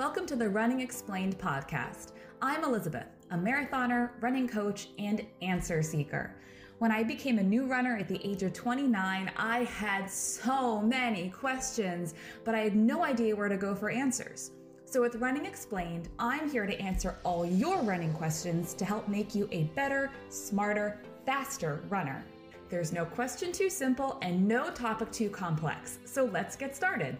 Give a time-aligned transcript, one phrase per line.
[0.00, 2.12] Welcome to the Running Explained podcast.
[2.40, 6.34] I'm Elizabeth, a marathoner, running coach, and answer seeker.
[6.78, 11.28] When I became a new runner at the age of 29, I had so many
[11.28, 12.14] questions,
[12.46, 14.52] but I had no idea where to go for answers.
[14.86, 19.34] So, with Running Explained, I'm here to answer all your running questions to help make
[19.34, 22.24] you a better, smarter, faster runner.
[22.70, 25.98] There's no question too simple and no topic too complex.
[26.06, 27.18] So, let's get started.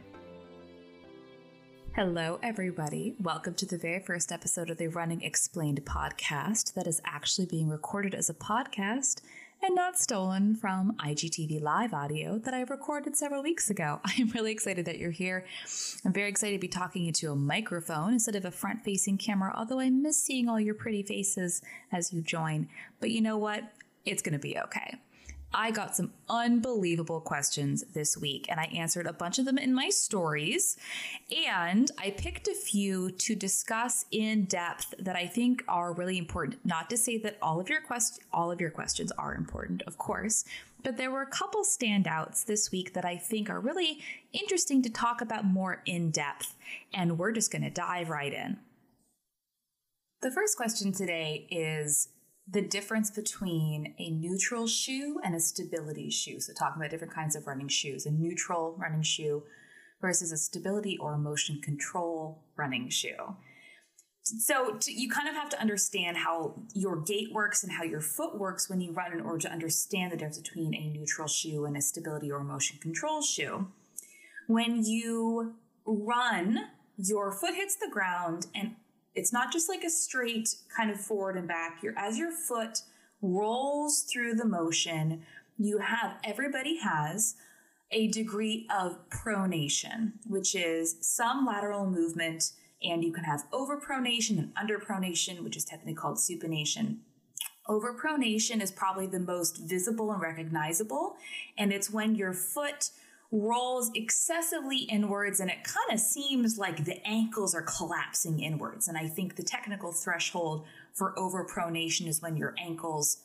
[2.03, 3.15] Hello, everybody.
[3.21, 7.69] Welcome to the very first episode of the Running Explained podcast that is actually being
[7.69, 9.21] recorded as a podcast
[9.63, 14.01] and not stolen from IGTV live audio that I recorded several weeks ago.
[14.07, 15.45] I'm really excited that you're here.
[16.03, 19.53] I'm very excited to be talking into a microphone instead of a front facing camera,
[19.55, 21.61] although I miss seeing all your pretty faces
[21.93, 22.71] as you join.
[22.99, 23.75] But you know what?
[24.07, 24.97] It's going to be okay.
[25.53, 29.75] I got some unbelievable questions this week, and I answered a bunch of them in
[29.75, 30.77] my stories.
[31.49, 36.65] And I picked a few to discuss in depth that I think are really important.
[36.65, 39.99] Not to say that all of your quest all of your questions are important, of
[39.99, 40.45] course,
[40.83, 43.99] but there were a couple standouts this week that I think are really
[44.33, 46.55] interesting to talk about more in depth.
[46.95, 48.59] And we're just going to dive right in.
[50.23, 52.09] The first question today is
[52.49, 56.41] the difference between a neutral shoe and a stability shoe.
[56.41, 59.45] So, talking about different kinds of running shoes a neutral running shoe
[60.01, 63.37] versus a stability or motion control running shoe.
[64.23, 68.01] So, to, you kind of have to understand how your gait works and how your
[68.01, 71.65] foot works when you run in order to understand the difference between a neutral shoe
[71.65, 73.69] and a stability or motion control shoe.
[74.47, 75.55] When you
[75.87, 76.59] run,
[76.97, 78.77] your foot hits the ground and
[79.15, 81.83] it's not just like a straight kind of forward and back.
[81.83, 82.83] You're as your foot
[83.23, 85.23] rolls through the motion,
[85.59, 87.37] you have everybody has
[87.91, 94.55] a degree of pronation, which is some lateral movement, and you can have overpronation and
[94.55, 96.99] underpronation, which is technically called supination.
[97.69, 101.17] Overpronation is probably the most visible and recognizable,
[101.59, 102.91] and it's when your foot
[103.33, 108.89] rolls excessively inwards and it kind of seems like the ankles are collapsing inwards.
[108.89, 110.65] And I think the technical threshold
[110.95, 113.19] for overpronation is when your ankles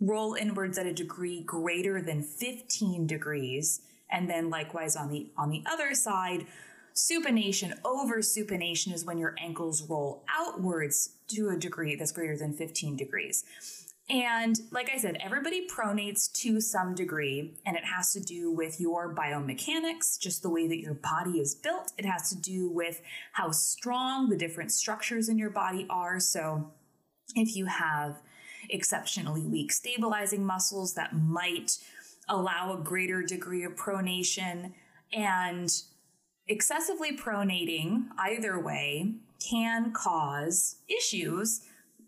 [0.00, 3.82] roll inwards at a degree greater than 15 degrees.
[4.10, 6.46] And then likewise on the on the other side,
[6.94, 12.52] supination, over supination is when your ankles roll outwards to a degree that's greater than
[12.52, 13.44] 15 degrees.
[14.10, 18.80] And like I said, everybody pronates to some degree, and it has to do with
[18.80, 21.92] your biomechanics, just the way that your body is built.
[21.96, 23.00] It has to do with
[23.32, 26.18] how strong the different structures in your body are.
[26.18, 26.72] So
[27.36, 28.20] if you have
[28.68, 31.78] exceptionally weak stabilizing muscles, that might
[32.28, 34.72] allow a greater degree of pronation.
[35.12, 35.70] And
[36.48, 41.60] excessively pronating, either way, can cause issues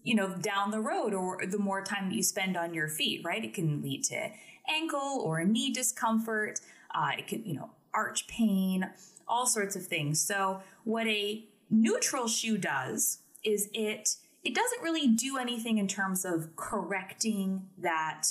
[0.03, 3.23] you know, down the road or the more time that you spend on your feet,
[3.25, 3.45] right?
[3.45, 4.31] It can lead to
[4.69, 6.61] ankle or knee discomfort.
[6.95, 8.91] Uh, it can, you know, arch pain,
[9.29, 10.21] all sorts of things.
[10.21, 16.25] So what a neutral shoe does is it it doesn't really do anything in terms
[16.25, 18.25] of correcting that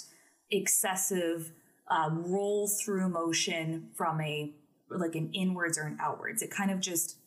[0.49, 1.51] excessive
[1.89, 4.51] um, roll through motion from a
[4.89, 6.41] like an inwards or an outwards.
[6.41, 7.17] It kind of just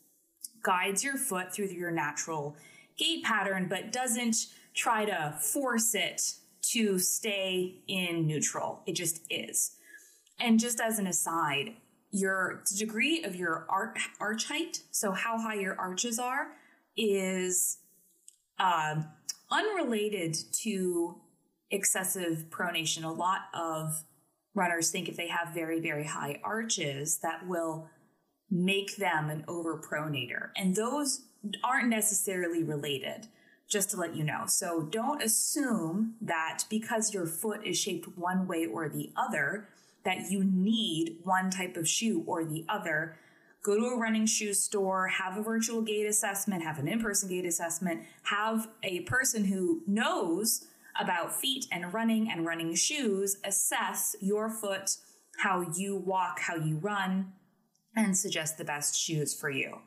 [0.61, 2.55] guides your foot through your natural
[2.97, 6.21] gait pattern, but doesn't try to force it
[6.61, 8.81] to stay in neutral.
[8.85, 9.77] It just is.
[10.39, 11.75] And just as an aside,
[12.11, 16.47] your degree of your arch, arch height, so how high your arches are,
[16.97, 17.77] is
[18.59, 18.95] uh,
[19.51, 21.17] unrelated to
[21.71, 23.03] excessive pronation.
[23.03, 24.03] A lot of
[24.53, 27.89] runners think if they have very, very high arches, that will
[28.49, 30.49] make them an overpronator.
[30.55, 31.25] And those
[31.63, 33.27] aren't necessarily related,
[33.67, 34.43] just to let you know.
[34.47, 39.67] So don't assume that because your foot is shaped one way or the other,
[40.03, 43.17] that you need one type of shoe or the other.
[43.63, 47.27] Go to a running shoe store, have a virtual gait assessment, have an in person
[47.27, 50.67] gait assessment, have a person who knows
[50.99, 54.97] about feet and running and running shoes assess your foot,
[55.39, 57.33] how you walk, how you run,
[57.95, 59.79] and suggest the best shoes for you.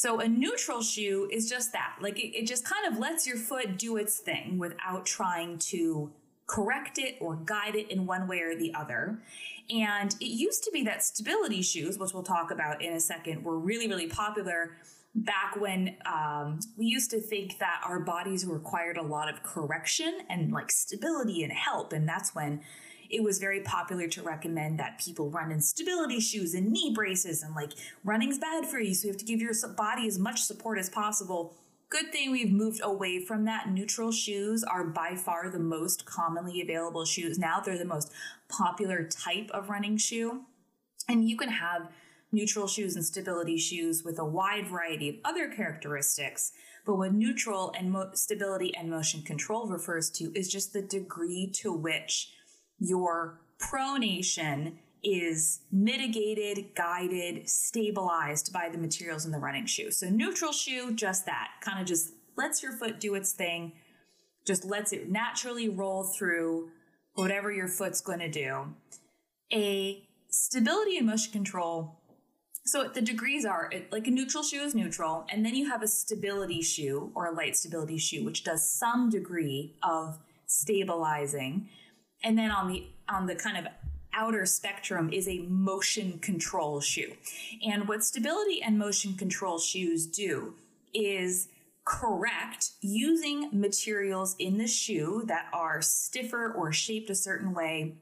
[0.00, 1.96] So a neutral shoe is just that.
[2.00, 6.10] Like it, it, just kind of lets your foot do its thing without trying to
[6.46, 9.20] correct it or guide it in one way or the other.
[9.68, 13.44] And it used to be that stability shoes, which we'll talk about in a second,
[13.44, 14.78] were really, really popular
[15.14, 20.20] back when um, we used to think that our bodies required a lot of correction
[20.30, 21.92] and like stability and help.
[21.92, 22.62] And that's when
[23.10, 27.42] it was very popular to recommend that people run in stability shoes and knee braces
[27.42, 27.72] and like
[28.04, 28.94] running's bad for you.
[28.94, 31.54] So you have to give your body as much support as possible.
[31.88, 33.68] Good thing we've moved away from that.
[33.68, 37.58] Neutral shoes are by far the most commonly available shoes now.
[37.58, 38.12] They're the most
[38.48, 40.42] popular type of running shoe.
[41.08, 41.88] And you can have
[42.30, 46.52] neutral shoes and stability shoes with a wide variety of other characteristics.
[46.86, 51.50] But what neutral and mo- stability and motion control refers to is just the degree
[51.56, 52.32] to which
[52.80, 59.90] your pronation is mitigated, guided, stabilized by the materials in the running shoe.
[59.90, 63.72] So neutral shoe, just that, kind of just lets your foot do its thing,
[64.46, 66.70] just lets it naturally roll through
[67.14, 68.74] whatever your foot's going to do.
[69.52, 72.00] A stability and motion control
[72.64, 75.88] so the degrees are like a neutral shoe is neutral, and then you have a
[75.88, 81.68] stability shoe or a light stability shoe, which does some degree of stabilizing.
[82.22, 83.66] And then on the on the kind of
[84.12, 87.12] outer spectrum is a motion control shoe.
[87.64, 90.54] And what stability and motion control shoes do
[90.92, 91.48] is
[91.84, 97.96] correct using materials in the shoe that are stiffer or shaped a certain way,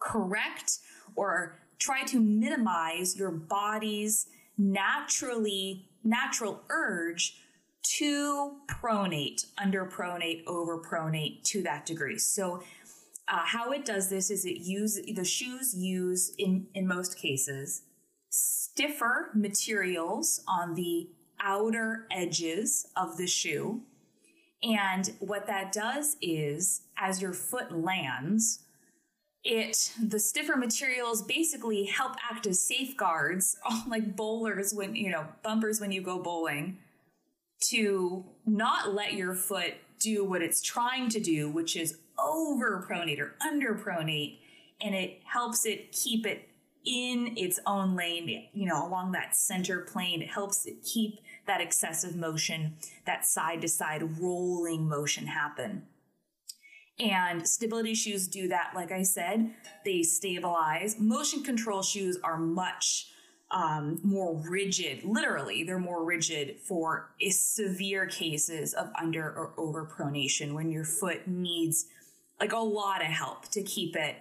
[0.00, 0.78] correct
[1.16, 4.26] or try to minimize your body's
[4.56, 7.36] naturally natural urge
[7.82, 12.18] to pronate, underpronate, overpronate to that degree.
[12.18, 12.62] So
[13.30, 17.82] uh, how it does this is it use the shoes use in in most cases
[18.30, 21.08] stiffer materials on the
[21.40, 23.82] outer edges of the shoe.
[24.62, 28.60] And what that does is as your foot lands,
[29.42, 33.56] it the stiffer materials basically help act as safeguards
[33.88, 36.76] like bowlers when you know bumpers when you go bowling
[37.62, 43.20] to not let your foot do what it's trying to do which is over pronate
[43.20, 44.38] or under pronate
[44.80, 46.48] and it helps it keep it
[46.84, 51.60] in its own lane you know along that center plane it helps it keep that
[51.60, 52.74] excessive motion
[53.04, 55.82] that side to side rolling motion happen
[57.00, 59.54] and stability shoes do that, like I said,
[59.86, 61.00] they stabilize.
[61.00, 63.10] Motion control shoes are much
[63.50, 70.52] um, more rigid, literally, they're more rigid for severe cases of under or over pronation
[70.52, 71.86] when your foot needs
[72.40, 74.16] like a lot of help to keep it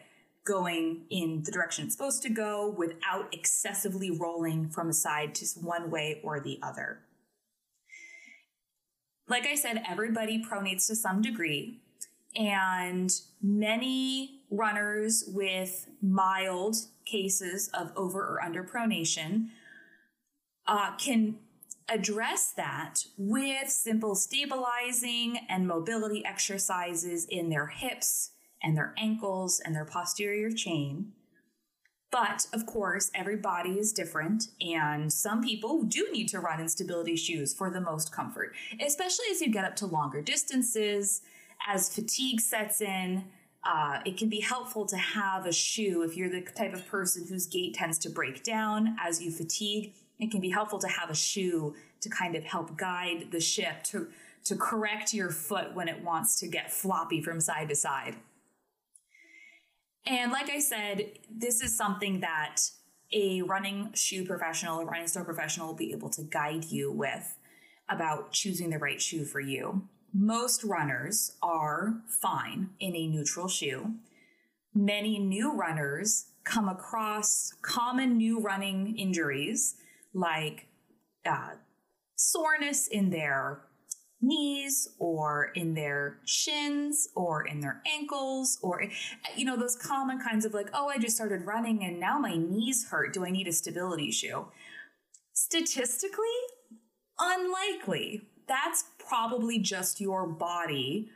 [0.45, 5.45] going in the direction it's supposed to go without excessively rolling from a side to
[5.61, 6.99] one way or the other.
[9.27, 11.81] Like I said, everybody pronates to some degree.
[12.35, 13.11] And
[13.41, 16.75] many runners with mild
[17.05, 19.49] cases of over or under pronation
[20.67, 21.37] uh, can
[21.91, 28.31] address that with simple stabilizing and mobility exercises in their hips
[28.61, 31.13] and their ankles and their posterior chain.
[32.11, 36.67] But of course, every body is different, and some people do need to run in
[36.67, 41.21] stability shoes for the most comfort, especially as you get up to longer distances
[41.67, 43.25] as fatigue sets in,
[43.63, 47.25] uh, it can be helpful to have a shoe if you're the type of person
[47.27, 49.93] whose gait tends to break down as you fatigue.
[50.19, 53.83] It can be helpful to have a shoe to kind of help guide the ship
[53.85, 54.07] to
[54.45, 58.15] to correct your foot when it wants to get floppy from side to side.
[60.05, 62.61] And like I said, this is something that
[63.11, 67.37] a running shoe professional, a running store professional will be able to guide you with
[67.89, 73.93] about choosing the right shoe for you most runners are fine in a neutral shoe.
[74.73, 79.75] Many new runners come across common new running injuries
[80.13, 80.67] like
[81.25, 81.51] uh,
[82.15, 83.61] soreness in their
[84.21, 88.83] knees or in their shins or in their ankles or
[89.37, 92.35] you know those common kinds of like oh i just started running and now my
[92.35, 93.13] knees hurt.
[93.13, 94.47] Do i need a stability shoe?
[95.31, 96.25] Statistically
[97.19, 98.21] unlikely.
[98.47, 101.09] That's probably just your body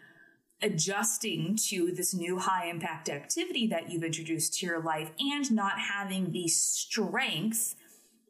[0.61, 5.79] adjusting to this new high impact activity that you've introduced to your life and not
[5.79, 7.75] having the strength,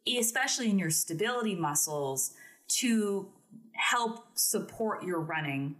[0.06, 2.34] especially in your stability muscles,
[2.66, 3.28] to
[3.72, 5.76] help support your running.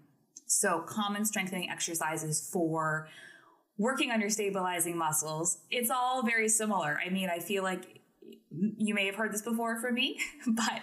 [0.47, 3.09] So, common strengthening exercises for
[3.79, 6.99] working on your stabilizing muscles, it's all very similar.
[7.05, 8.01] I mean, I feel like
[8.51, 10.83] you may have heard this before from me, but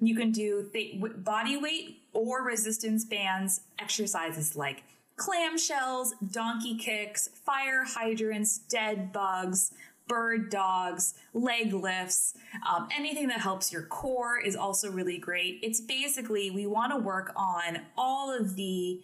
[0.00, 4.82] you can do th- body weight or resistance bands exercises like
[5.16, 9.72] clamshells, donkey kicks, fire hydrants, dead bugs,
[10.06, 12.34] bird dogs, leg lifts,
[12.68, 15.60] um, anything that helps your core is also really great.
[15.62, 19.02] It's basically, we want to work on all of the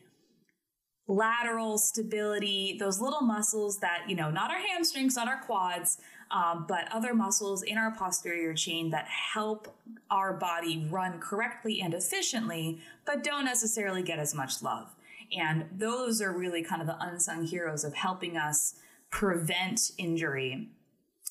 [1.08, 5.98] lateral stability, those little muscles that, you know, not our hamstrings, not our quads,
[6.30, 9.74] um, but other muscles in our posterior chain that help
[10.10, 14.94] our body run correctly and efficiently, but don't necessarily get as much love.
[15.36, 18.76] And those are really kind of the unsung heroes of helping us
[19.10, 20.68] prevent injury.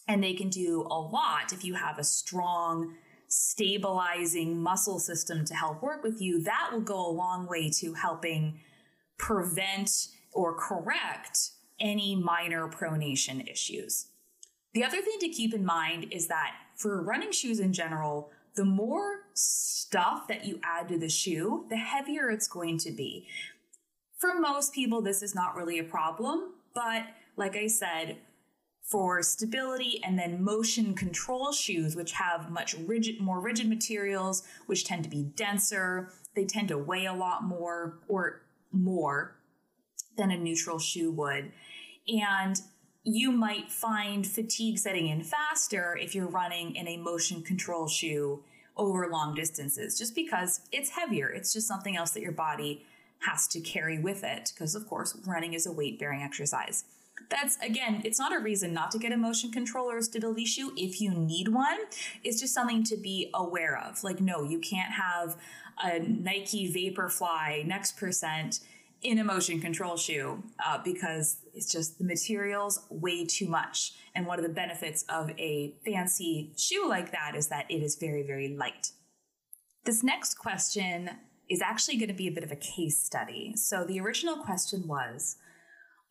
[0.09, 2.95] And they can do a lot if you have a strong,
[3.27, 6.41] stabilizing muscle system to help work with you.
[6.41, 8.59] That will go a long way to helping
[9.19, 14.07] prevent or correct any minor pronation issues.
[14.73, 18.65] The other thing to keep in mind is that for running shoes in general, the
[18.65, 23.27] more stuff that you add to the shoe, the heavier it's going to be.
[24.17, 27.03] For most people, this is not really a problem, but
[27.37, 28.17] like I said,
[28.89, 34.83] for stability and then motion control shoes, which have much rigid, more rigid materials, which
[34.83, 38.41] tend to be denser, they tend to weigh a lot more or
[38.71, 39.35] more
[40.17, 41.51] than a neutral shoe would.
[42.07, 42.59] And
[43.03, 48.43] you might find fatigue setting in faster if you're running in a motion control shoe
[48.75, 51.29] over long distances, just because it's heavier.
[51.29, 52.85] It's just something else that your body
[53.27, 56.85] has to carry with it, because of course, running is a weight bearing exercise.
[57.29, 60.45] That's again, it's not a reason not to get a motion control or a stability
[60.45, 61.77] shoe if you need one.
[62.23, 64.03] It's just something to be aware of.
[64.03, 65.37] Like, no, you can't have
[65.83, 68.61] a Nike Vaporfly Next Percent
[69.01, 73.93] in a motion control shoe uh, because it's just the materials weigh too much.
[74.13, 77.95] And one of the benefits of a fancy shoe like that is that it is
[77.95, 78.91] very, very light.
[79.85, 81.11] This next question
[81.49, 83.53] is actually going to be a bit of a case study.
[83.55, 85.37] So the original question was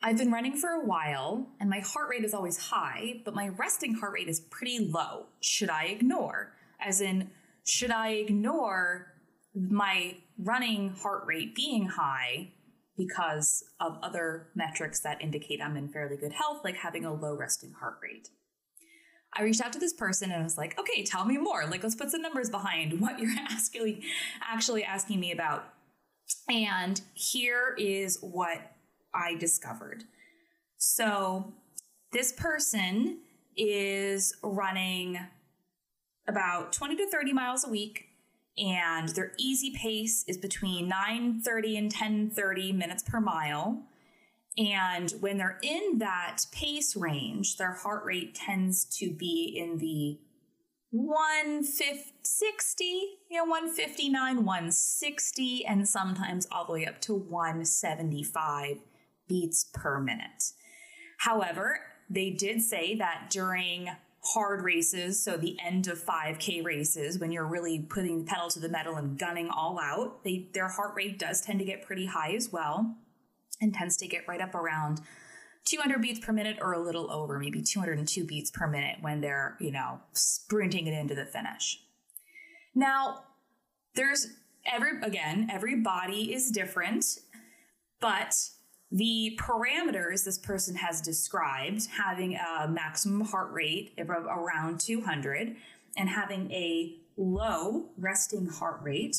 [0.00, 3.49] I've been running for a while and my heart rate is always high, but my
[3.49, 5.26] resting heart rate is pretty low.
[5.40, 6.52] Should I ignore?
[6.81, 7.31] As in,
[7.67, 9.12] should I ignore
[9.55, 12.52] my running heart rate being high
[12.97, 17.35] because of other metrics that indicate I'm in fairly good health, like having a low
[17.37, 18.28] resting heart rate.
[19.37, 21.67] I reached out to this person and I was like, okay, tell me more.
[21.67, 24.02] Like, let's put some numbers behind what you're asking,
[24.43, 25.64] actually asking me about.
[26.49, 28.61] And here is what
[29.15, 30.05] I discovered.
[30.77, 31.53] So,
[32.12, 33.19] this person
[33.57, 35.19] is running
[36.27, 38.09] about 20 to 30 miles a week
[38.59, 43.85] and their easy pace is between 9:30 and 10:30 minutes per mile.
[44.57, 50.19] And when they're in that pace range, their heart rate tends to be in the
[50.91, 52.85] 160,
[53.31, 58.79] you know, 159, 160, and sometimes all the way up to 175
[59.28, 60.52] beats per minute.
[61.18, 61.80] However,
[62.11, 63.88] they did say that during
[64.23, 68.61] hard races, so the end of 5K races, when you're really putting the pedal to
[68.61, 72.06] the metal and gunning all out, they, their heart rate does tend to get pretty
[72.06, 72.97] high as well
[73.61, 75.00] and tends to get right up around
[75.64, 79.56] 200 beats per minute or a little over, maybe 202 beats per minute when they're,
[79.61, 81.80] you know, sprinting it into the finish.
[82.75, 83.25] Now,
[83.94, 84.28] there's
[84.64, 87.04] every, again, every body is different,
[88.00, 88.35] but
[88.90, 95.57] the parameters this person has described having a maximum heart rate of around 200
[95.97, 99.16] and having a low resting heart rate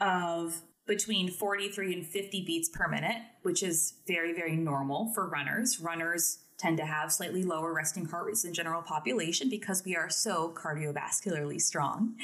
[0.00, 5.78] of between 43 and 50 beats per minute, which is very, very normal for runners.
[5.78, 10.08] Runners tend to have slightly lower resting heart rates in general population because we are
[10.08, 12.14] so cardiovascularly strong.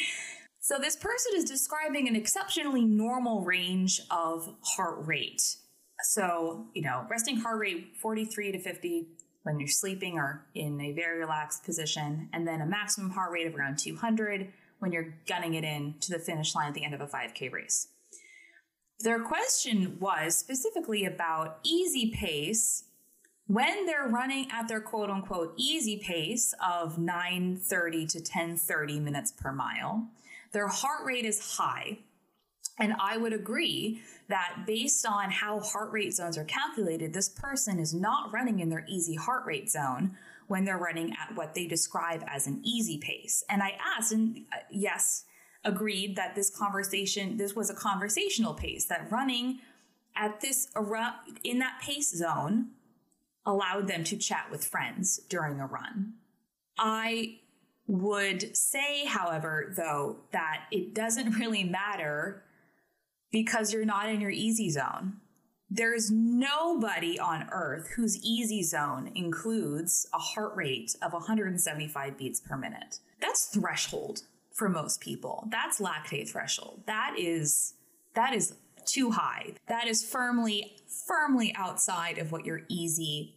[0.60, 5.56] So this person is describing an exceptionally normal range of heart rate
[6.02, 9.08] so, you know, resting heart rate 43 to 50
[9.44, 13.46] when you're sleeping or in a very relaxed position, and then a maximum heart rate
[13.46, 16.94] of around 200 when you're gunning it in to the finish line at the end
[16.94, 17.88] of a 5K race.
[19.00, 22.84] Their question was specifically about easy pace
[23.46, 29.52] when they're running at their quote unquote easy pace of 930 to 1030 minutes per
[29.52, 30.08] mile.
[30.52, 31.98] Their heart rate is high.
[32.78, 37.78] And I would agree that based on how heart rate zones are calculated, this person
[37.78, 40.16] is not running in their easy heart rate zone
[40.48, 43.44] when they're running at what they describe as an easy pace.
[43.48, 45.24] And I asked, and uh, yes,
[45.64, 49.60] agreed that this conversation, this was a conversational pace, that running
[50.16, 50.68] at this
[51.42, 52.70] in that pace zone
[53.46, 56.14] allowed them to chat with friends during a run.
[56.78, 57.40] I
[57.86, 62.43] would say, however, though, that it doesn't really matter
[63.34, 65.14] because you're not in your easy zone.
[65.68, 72.56] There's nobody on earth whose easy zone includes a heart rate of 175 beats per
[72.56, 73.00] minute.
[73.20, 74.20] That's threshold
[74.52, 75.48] for most people.
[75.50, 76.82] That's lactate threshold.
[76.86, 77.74] That is
[78.14, 78.54] that is
[78.86, 79.54] too high.
[79.66, 80.76] That is firmly,
[81.08, 83.34] firmly outside of what your easy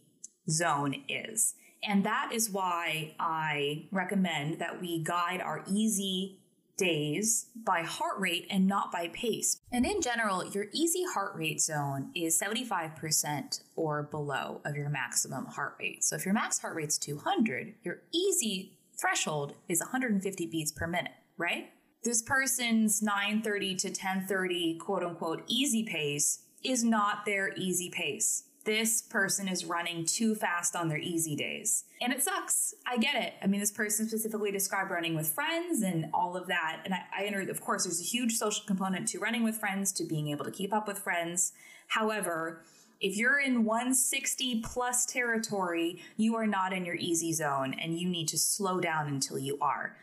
[0.48, 1.56] zone is.
[1.82, 6.38] And that is why I recommend that we guide our easy
[6.78, 9.60] days by heart rate and not by pace.
[9.70, 15.44] And in general, your easy heart rate zone is 75% or below of your maximum
[15.46, 16.02] heart rate.
[16.04, 21.12] So if your max heart rate's 200, your easy threshold is 150 beats per minute,
[21.36, 21.70] right?
[22.04, 29.02] This person's 9:30 to 10:30 quote unquote easy pace is not their easy pace this
[29.02, 31.84] person is running too fast on their easy days.
[32.00, 32.74] And it sucks.
[32.86, 33.34] I get it.
[33.42, 36.82] I mean, this person specifically described running with friends and all of that.
[36.84, 40.04] And I, I of course, there's a huge social component to running with friends, to
[40.04, 41.52] being able to keep up with friends.
[41.88, 42.62] However,
[43.00, 48.08] if you're in 160 plus territory, you are not in your easy zone and you
[48.08, 49.96] need to slow down until you are.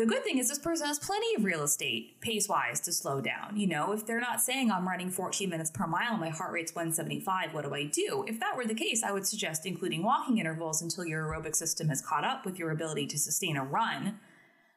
[0.00, 3.20] The good thing is this person has plenty of real estate pace wise to slow
[3.20, 3.58] down.
[3.58, 6.74] You know, if they're not saying I'm running 14 minutes per mile, my heart rate's
[6.74, 8.24] 175, what do I do?
[8.26, 11.90] If that were the case, I would suggest including walking intervals until your aerobic system
[11.90, 14.18] has caught up with your ability to sustain a run,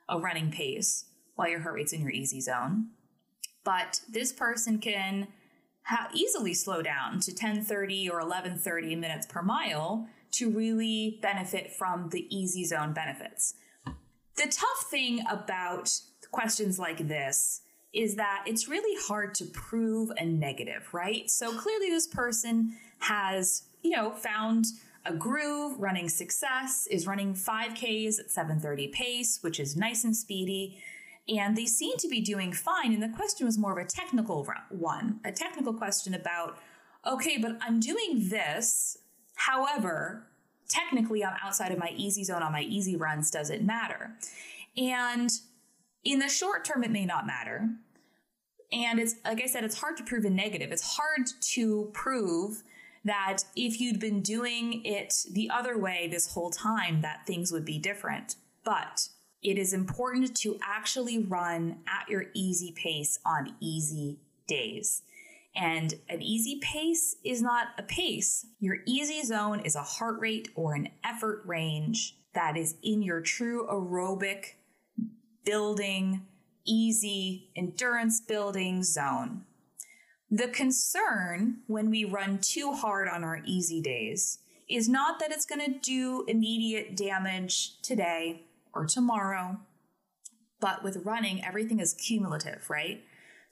[0.10, 2.88] a running pace, while your heart rate's in your easy zone.
[3.64, 5.30] But this person can
[5.84, 12.10] ha- easily slow down to 1030 or 1130 minutes per mile to really benefit from
[12.10, 13.56] the easy zone benefits.
[14.36, 15.92] The tough thing about
[16.32, 17.62] questions like this
[17.94, 21.30] is that it's really hard to prove a negative, right?
[21.30, 24.66] So clearly this person has, you know, found
[25.06, 30.82] a groove, running success, is running 5Ks at 730 pace, which is nice and speedy.
[31.28, 32.94] And they seem to be doing fine.
[32.94, 36.58] And the question was more of a technical one, a technical question about,
[37.06, 38.98] okay, but I'm doing this.
[39.36, 40.28] However,
[40.74, 43.30] technically I'm outside of my easy zone on my easy runs.
[43.30, 44.12] Does it matter?
[44.76, 45.30] And
[46.04, 47.70] in the short term, it may not matter.
[48.72, 50.72] And it's, like I said, it's hard to prove a negative.
[50.72, 52.64] It's hard to prove
[53.06, 57.66] that if you'd been doing it the other way this whole time, that things would
[57.66, 58.36] be different.
[58.64, 59.10] But
[59.44, 65.04] it is important to actually run at your easy pace on easy days.
[65.56, 68.46] And an easy pace is not a pace.
[68.60, 73.22] Your easy zone is a heart rate or an effort range that is in your
[73.22, 74.56] true aerobic
[75.46, 76.26] building,
[76.66, 79.44] easy endurance building zone.
[80.32, 85.46] The concern when we run too hard on our easy days is not that it's
[85.46, 88.42] going to do immediate damage today
[88.74, 89.60] or tomorrow,
[90.60, 93.04] but with running, everything is cumulative, right?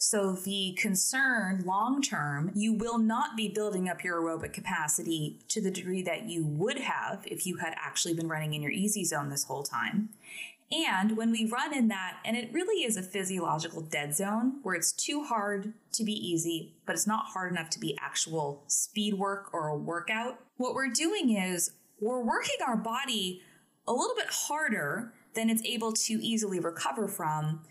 [0.04, 5.62] So the concern long term, you will not be building up your aerobic capacity to
[5.62, 9.06] the degree that you would have if you had actually been running in your easy
[9.06, 10.10] zone this whole time.
[10.72, 14.74] And when we run in that, and it really is a physiological dead zone where
[14.74, 19.14] it's too hard to be easy, but it's not hard enough to be actual speed
[19.14, 23.44] work or a workout, what we're doing is we're working our body
[23.88, 27.62] a little bit harder than it's able to easily recover from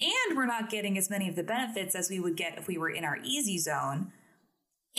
[0.00, 2.78] and we're not getting as many of the benefits as we would get if we
[2.78, 4.12] were in our easy zone.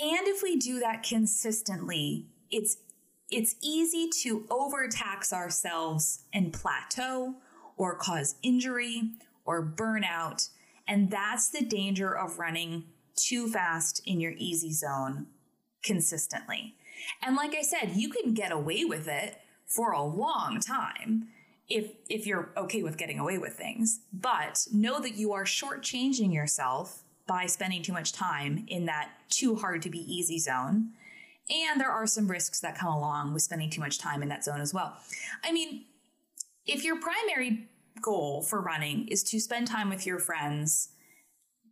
[0.02, 2.78] And if we do that consistently, it's
[3.30, 7.36] it's easy to overtax ourselves and plateau
[7.78, 9.12] or cause injury
[9.46, 10.50] or burnout.
[10.88, 15.28] And that's the danger of running too fast in your easy zone
[15.84, 16.76] consistently.
[17.22, 21.30] And like I said, you can get away with it for a long time
[21.70, 24.02] if if you're okay with getting away with things.
[24.12, 29.56] But know that you are shortchanging yourself by spending too much time in that too
[29.56, 30.92] hard to be easy zone.
[31.50, 34.44] And there are some risks that come along with spending too much time in that
[34.44, 34.98] zone as well.
[35.44, 35.86] I mean,
[36.66, 37.68] if your primary
[38.02, 40.90] goal for running is to spend time with your friends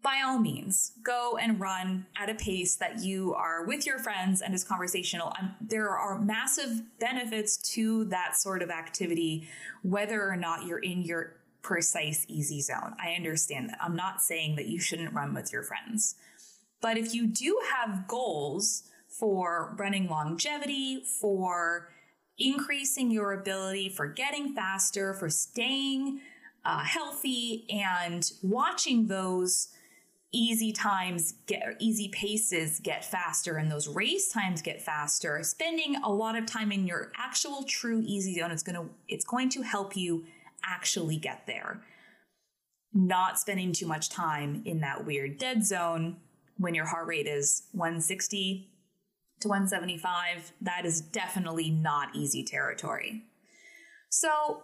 [0.02, 4.42] by all means, go and run at a pace that you are with your friends
[4.42, 5.34] and is conversational.
[5.40, 9.48] Um, there are massive benefits to that sort of activity,
[9.84, 12.96] whether or not you're in your precise easy zone.
[13.00, 13.78] I understand that.
[13.80, 16.16] I'm not saying that you shouldn't run with your friends.
[16.82, 21.90] But if you do have goals for running longevity, for
[22.40, 26.22] increasing your ability, for getting faster, for staying
[26.66, 29.68] uh, healthy, and watching those
[30.34, 35.42] easy times get easy paces get faster and those race times get faster.
[35.44, 39.26] Spending a lot of time in your actual true easy zone is going to it's
[39.26, 40.26] going to help you
[40.64, 41.82] actually get there.
[42.94, 46.18] Not spending too much time in that weird dead zone
[46.58, 48.70] when your heart rate is 160
[49.42, 53.24] to 175 that is definitely not easy territory.
[54.10, 54.64] So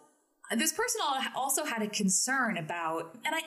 [0.56, 1.02] this person
[1.36, 3.42] also had a concern about and i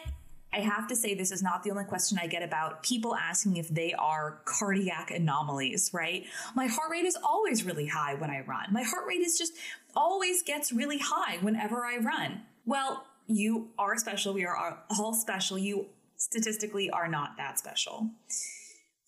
[0.53, 3.57] I have to say, this is not the only question I get about people asking
[3.57, 6.25] if they are cardiac anomalies, right?
[6.57, 8.73] My heart rate is always really high when I run.
[8.73, 9.53] My heart rate is just
[9.95, 12.43] always gets really high whenever I run.
[12.67, 14.35] Well, you are special.
[14.35, 15.57] We are all special.
[15.57, 15.87] You
[16.17, 18.11] statistically are not that special.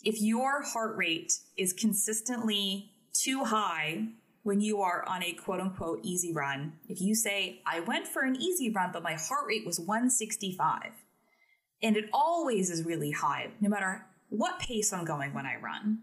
[0.04, 4.08] If your heart rate is consistently too high
[4.44, 8.22] when you are on a quote unquote easy run, if you say, I went for
[8.22, 10.90] an easy run, but my heart rate was 165,
[11.82, 15.98] and it always is really high, no matter what pace I'm going when I run,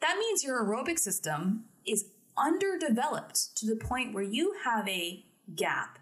[0.00, 5.98] that means your aerobic system is underdeveloped to the point where you have a gap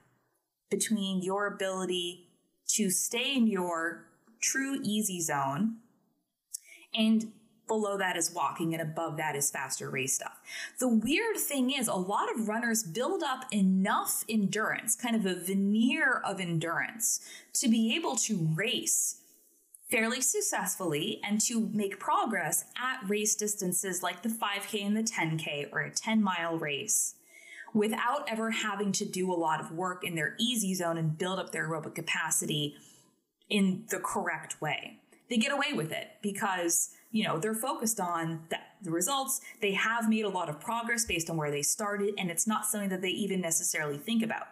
[0.70, 2.28] between your ability
[2.66, 4.06] to stay in your
[4.40, 5.76] true easy zone
[6.94, 7.32] and
[7.66, 10.40] below that is walking and above that is faster race stuff.
[10.78, 15.34] The weird thing is a lot of runners build up enough endurance, kind of a
[15.34, 17.20] veneer of endurance
[17.54, 19.16] to be able to race
[19.90, 25.68] fairly successfully and to make progress at race distances like the 5K and the 10K
[25.70, 27.14] or a 10 mile race
[27.74, 31.38] without ever having to do a lot of work in their easy zone and build
[31.38, 32.74] up their aerobic capacity
[33.48, 34.98] in the correct way.
[35.28, 39.40] They get away with it because, you know, they're focused on the, the results.
[39.60, 42.66] They have made a lot of progress based on where they started, and it's not
[42.66, 44.48] something that they even necessarily think about.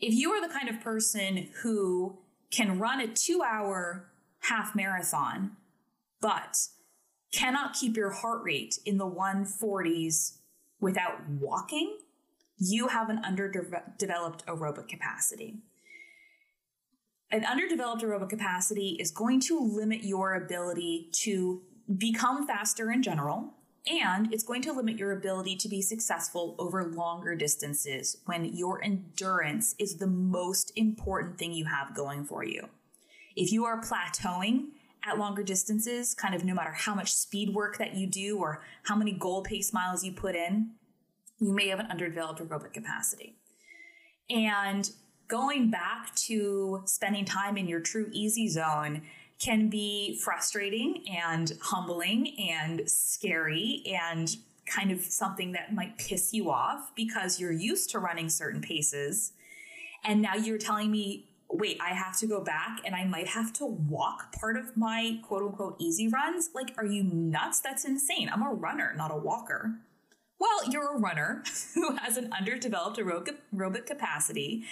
[0.00, 2.18] If you are the kind of person who
[2.50, 4.08] can run a two hour
[4.40, 5.52] half marathon,
[6.20, 6.56] but
[7.32, 10.38] cannot keep your heart rate in the 140s
[10.80, 11.98] without walking,
[12.58, 15.58] you have an underdeveloped aerobic capacity.
[17.32, 21.62] An underdeveloped aerobic capacity is going to limit your ability to
[21.96, 23.54] become faster in general,
[23.86, 28.84] and it's going to limit your ability to be successful over longer distances when your
[28.84, 32.68] endurance is the most important thing you have going for you.
[33.34, 34.66] If you are plateauing
[35.02, 38.62] at longer distances, kind of no matter how much speed work that you do or
[38.82, 40.72] how many goal pace miles you put in,
[41.38, 43.36] you may have an underdeveloped aerobic capacity.
[44.28, 44.90] And
[45.32, 49.00] going back to spending time in your true easy zone
[49.38, 56.50] can be frustrating and humbling and scary and kind of something that might piss you
[56.50, 59.32] off because you're used to running certain paces.
[60.04, 63.52] And now you're telling me wait, I have to go back and I might have
[63.54, 66.48] to walk part of my quote unquote easy runs?
[66.54, 67.60] Like, are you nuts?
[67.60, 68.30] That's insane.
[68.32, 69.74] I'm a runner, not a walker.
[70.42, 74.64] Well, you're a runner who has an underdeveloped aerobic capacity,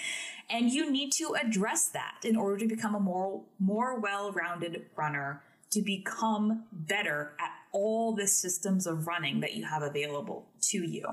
[0.48, 4.87] and you need to address that in order to become a more, more well rounded
[4.96, 10.78] runner, to become better at all the systems of running that you have available to
[10.78, 11.06] you.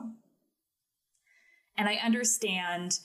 [1.77, 2.97] And I understand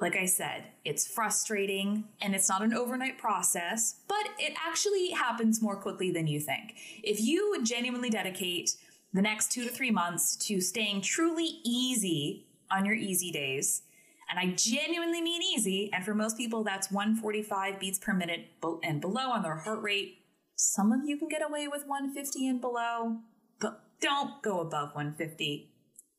[0.00, 5.60] like I said, it's frustrating and it's not an overnight process, but it actually happens
[5.60, 6.74] more quickly than you think.
[7.02, 8.70] If you genuinely dedicate
[9.12, 13.82] the next two to three months to staying truly easy on your easy days,
[14.30, 18.46] and I genuinely mean easy, and for most people, that's 145 beats per minute
[18.82, 20.18] and below on their heart rate.
[20.54, 23.18] Some of you can get away with 150 and below,
[23.60, 25.70] but don't go above 150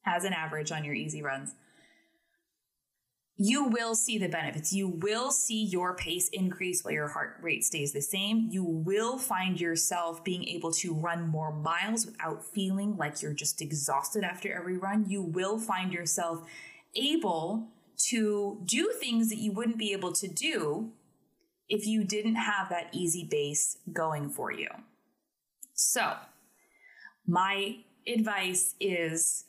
[0.05, 1.53] as an average on your easy runs
[3.41, 4.73] you will see the benefits.
[4.73, 8.49] You will see your pace increase while your heart rate stays the same.
[8.51, 13.61] You will find yourself being able to run more miles without feeling like you're just
[13.61, 15.05] exhausted after every run.
[15.07, 16.45] You will find yourself
[16.97, 17.69] able
[18.09, 20.91] to do things that you wouldn't be able to do
[21.69, 24.67] if you didn't have that easy base going for you.
[25.73, 26.15] So,
[27.25, 29.45] my advice is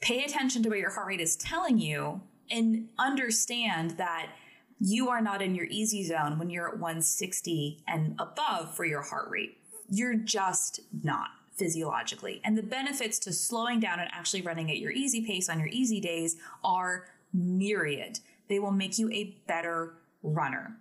[0.00, 4.30] pay attention to what your heart rate is telling you and understand that
[4.78, 9.02] you are not in your easy zone when you're at 160 and above for your
[9.02, 9.58] heart rate.
[9.88, 12.40] You're just not physiologically.
[12.44, 15.68] And the benefits to slowing down and actually running at your easy pace on your
[15.68, 18.20] easy days are myriad.
[18.48, 20.76] They will make you a better runner.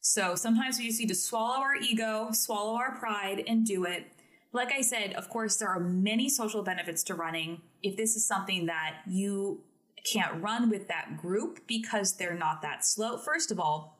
[0.00, 4.06] So sometimes we just need to swallow our ego, swallow our pride, and do it.
[4.52, 7.60] Like I said, of course, there are many social benefits to running.
[7.82, 9.60] If this is something that you
[10.10, 13.18] can't run with that group because they're not that slow.
[13.18, 13.98] First of all,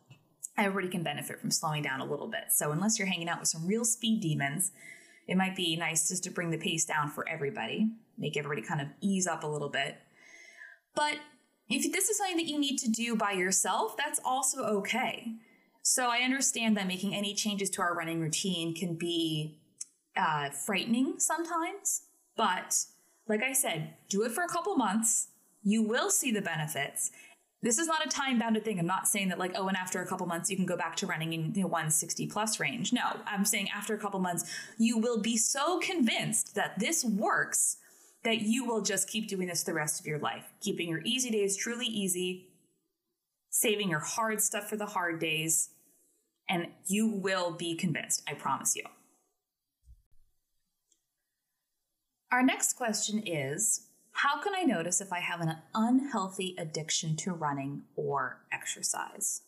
[0.56, 2.44] everybody can benefit from slowing down a little bit.
[2.50, 4.72] So unless you're hanging out with some real speed demons,
[5.26, 8.80] it might be nice just to bring the pace down for everybody, make everybody kind
[8.80, 9.96] of ease up a little bit.
[10.94, 11.16] But
[11.68, 15.34] if this is something that you need to do by yourself, that's also okay.
[15.82, 19.58] So I understand that making any changes to our running routine can be
[20.16, 22.02] uh, frightening sometimes,
[22.36, 22.74] but
[23.28, 25.28] like I said, do it for a couple months
[25.66, 27.10] you will see the benefits.
[27.60, 28.78] This is not a time bounded thing.
[28.78, 30.94] I'm not saying that like, oh, and after a couple months you can go back
[30.96, 32.92] to running in the 160 plus range.
[32.92, 34.48] No, I'm saying after a couple months,
[34.78, 37.78] you will be so convinced that this works
[38.22, 41.30] that you will just keep doing this the rest of your life, keeping your easy
[41.30, 42.46] days truly easy,
[43.50, 45.70] saving your hard stuff for the hard days,
[46.48, 48.22] and you will be convinced.
[48.28, 48.84] I promise you.
[52.30, 53.85] Our next question is
[54.16, 59.42] How can I notice if I have an unhealthy addiction to running or exercise?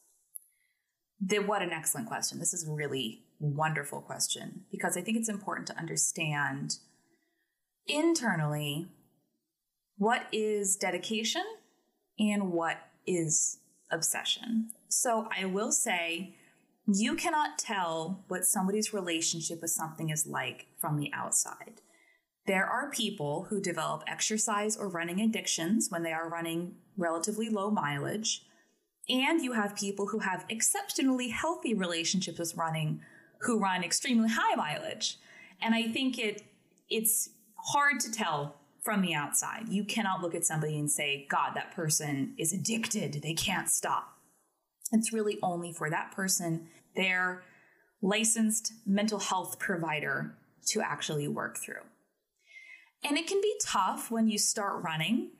[1.18, 2.38] The, what an excellent question.
[2.38, 6.76] This is a really wonderful question because I think it's important to understand
[7.86, 8.88] internally
[9.96, 11.44] what is dedication
[12.18, 12.76] and what
[13.06, 14.68] is obsession.
[14.88, 16.34] So I will say
[16.86, 21.80] you cannot tell what somebody's relationship with something is like from the outside.
[22.48, 27.70] There are people who develop exercise or running addictions when they are running relatively low
[27.70, 28.42] mileage.
[29.06, 33.02] And you have people who have exceptionally healthy relationships with running
[33.42, 35.18] who run extremely high mileage.
[35.60, 36.42] And I think it
[36.88, 37.28] it's
[37.66, 39.68] hard to tell from the outside.
[39.68, 43.20] You cannot look at somebody and say, God, that person is addicted.
[43.22, 44.14] They can't stop.
[44.90, 47.42] It's really only for that person, their
[48.00, 50.34] licensed mental health provider,
[50.68, 51.82] to actually work through.
[53.04, 55.30] And it can be tough when you start running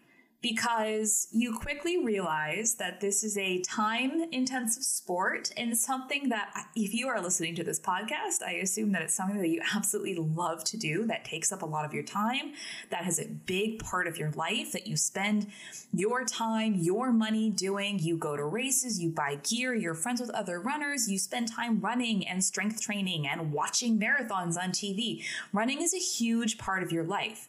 [0.40, 6.94] because you quickly realize that this is a time intensive sport and something that, if
[6.94, 10.62] you are listening to this podcast, I assume that it's something that you absolutely love
[10.64, 12.52] to do that takes up a lot of your time,
[12.90, 15.48] that has a big part of your life that you spend
[15.92, 17.98] your time, your money doing.
[17.98, 21.80] You go to races, you buy gear, you're friends with other runners, you spend time
[21.80, 25.24] running and strength training and watching marathons on TV.
[25.52, 27.48] Running is a huge part of your life.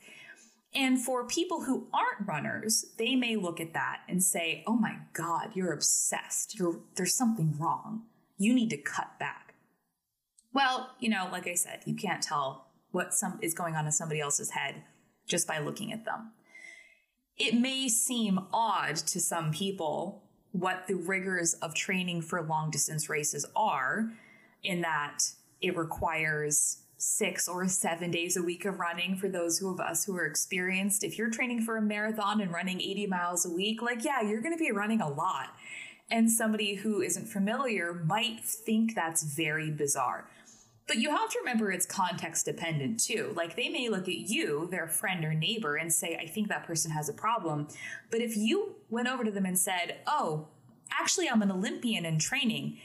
[0.73, 4.97] And for people who aren't runners, they may look at that and say, oh my
[5.13, 6.57] God, you're obsessed.
[6.59, 8.03] You're, there's something wrong.
[8.37, 9.55] You need to cut back.
[10.53, 13.91] Well, you know, like I said, you can't tell what some is going on in
[13.91, 14.83] somebody else's head
[15.27, 16.31] just by looking at them.
[17.37, 23.09] It may seem odd to some people what the rigors of training for long distance
[23.09, 24.11] races are,
[24.63, 25.19] in that
[25.61, 30.03] it requires six or seven days a week of running for those who of us
[30.03, 31.03] who are experienced.
[31.03, 34.41] If you're training for a marathon and running 80 miles a week, like, yeah, you're
[34.41, 35.55] going to be running a lot.
[36.11, 40.29] And somebody who isn't familiar might think that's very bizarre.
[40.87, 43.31] But you have to remember it's context dependent too.
[43.35, 46.65] Like they may look at you, their friend or neighbor, and say, I think that
[46.65, 47.67] person has a problem.
[48.09, 50.47] But if you went over to them and said, Oh,
[50.99, 52.79] actually, I'm an Olympian in training,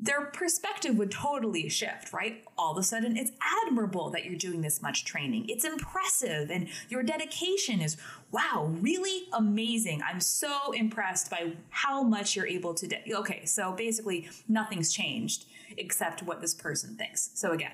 [0.00, 2.44] their perspective would totally shift, right?
[2.56, 3.32] All of a sudden, it's
[3.66, 5.46] admirable that you're doing this much training.
[5.48, 7.96] It's impressive, and your dedication is,
[8.30, 10.02] wow, really amazing.
[10.02, 12.96] I'm so impressed by how much you're able to do.
[13.10, 17.30] Okay, so basically, nothing's changed except what this person thinks.
[17.34, 17.72] So, again,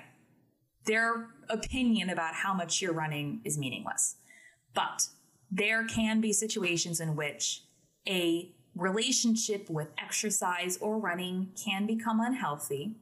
[0.85, 4.15] their opinion about how much you're running is meaningless.
[4.73, 5.09] But
[5.51, 7.63] there can be situations in which
[8.07, 12.95] a relationship with exercise or running can become unhealthy.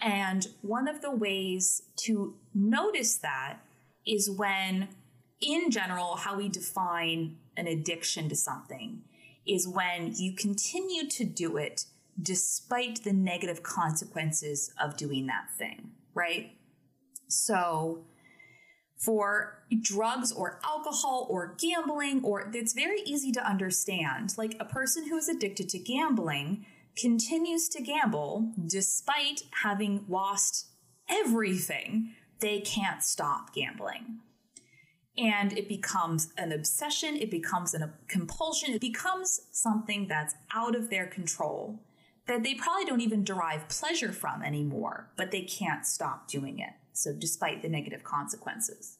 [0.00, 3.58] And one of the ways to notice that
[4.06, 4.88] is when,
[5.40, 9.02] in general, how we define an addiction to something
[9.46, 11.84] is when you continue to do it
[12.20, 16.52] despite the negative consequences of doing that thing, right?
[17.28, 18.04] So,
[19.02, 24.34] for drugs or alcohol or gambling, or it's very easy to understand.
[24.38, 26.64] Like a person who is addicted to gambling
[26.96, 30.68] continues to gamble despite having lost
[31.08, 32.10] everything.
[32.38, 34.20] They can't stop gambling.
[35.18, 40.90] And it becomes an obsession, it becomes a compulsion, it becomes something that's out of
[40.90, 41.82] their control
[42.26, 46.70] that they probably don't even derive pleasure from anymore, but they can't stop doing it.
[46.92, 48.98] So, despite the negative consequences,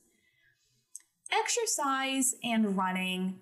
[1.31, 3.40] exercise and running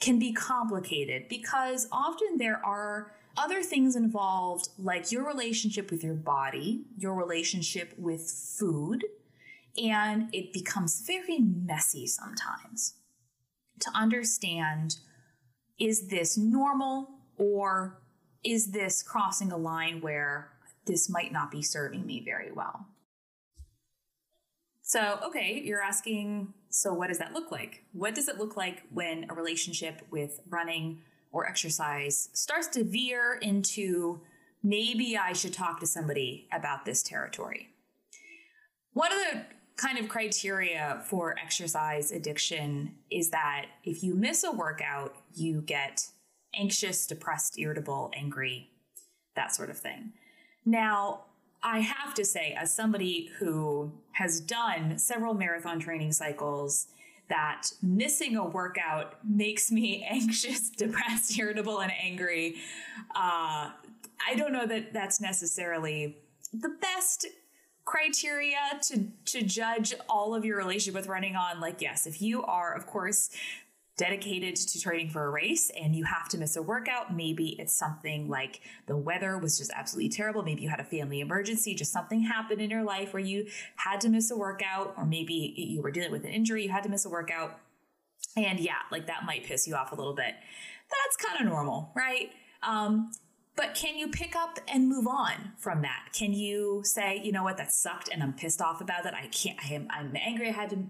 [0.00, 6.14] can be complicated because often there are other things involved, like your relationship with your
[6.14, 9.04] body, your relationship with food,
[9.82, 12.94] and it becomes very messy sometimes
[13.80, 14.96] to understand
[15.78, 18.02] is this normal or
[18.44, 20.50] is this crossing a line where
[20.86, 22.86] this might not be serving me very well?
[24.88, 27.84] So, okay, you're asking, so what does that look like?
[27.92, 33.38] What does it look like when a relationship with running or exercise starts to veer
[33.42, 34.22] into
[34.62, 37.68] maybe I should talk to somebody about this territory?
[38.94, 39.42] One of the
[39.76, 46.08] kind of criteria for exercise addiction is that if you miss a workout, you get
[46.54, 48.70] anxious, depressed, irritable, angry,
[49.36, 50.14] that sort of thing.
[50.64, 51.24] Now,
[51.62, 56.88] I have to say, as somebody who has done several marathon training cycles,
[57.28, 62.56] that missing a workout makes me anxious, depressed, irritable, and angry.
[63.14, 63.70] Uh,
[64.26, 66.16] I don't know that that's necessarily
[66.52, 67.26] the best
[67.84, 72.42] criteria to to judge all of your relationship with running on like yes if you
[72.42, 73.30] are of course
[73.98, 77.76] dedicated to training for a race and you have to miss a workout, maybe it's
[77.76, 80.42] something like the weather was just absolutely terrible.
[80.42, 84.00] Maybe you had a family emergency, just something happened in your life where you had
[84.02, 86.88] to miss a workout, or maybe you were dealing with an injury, you had to
[86.88, 87.58] miss a workout.
[88.36, 90.34] And yeah, like that might piss you off a little bit.
[90.88, 92.30] That's kind of normal, right?
[92.62, 93.10] Um,
[93.56, 96.10] but can you pick up and move on from that?
[96.12, 99.14] Can you say, you know what, that sucked and I'm pissed off about it.
[99.14, 100.84] I can't, I am, I'm angry I had to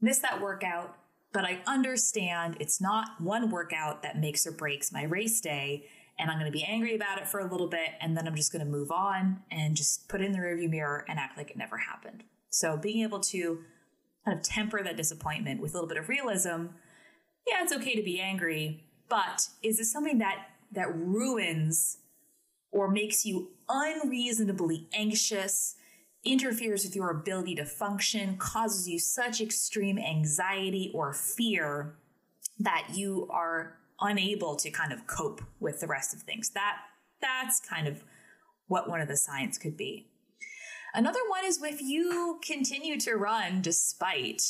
[0.00, 0.96] miss that workout
[1.34, 5.86] but I understand it's not one workout that makes or breaks my race day.
[6.16, 7.90] And I'm going to be angry about it for a little bit.
[8.00, 10.70] And then I'm just going to move on and just put it in the rearview
[10.70, 12.22] mirror and act like it never happened.
[12.50, 13.58] So being able to
[14.24, 16.66] kind of temper that disappointment with a little bit of realism.
[17.48, 21.98] Yeah, it's okay to be angry, but is it something that that ruins
[22.72, 25.76] or makes you unreasonably anxious
[26.24, 31.96] interferes with your ability to function, causes you such extreme anxiety or fear
[32.58, 36.50] that you are unable to kind of cope with the rest of things.
[36.50, 36.76] That
[37.20, 38.04] that's kind of
[38.66, 40.08] what one of the signs could be.
[40.94, 44.42] Another one is if you continue to run despite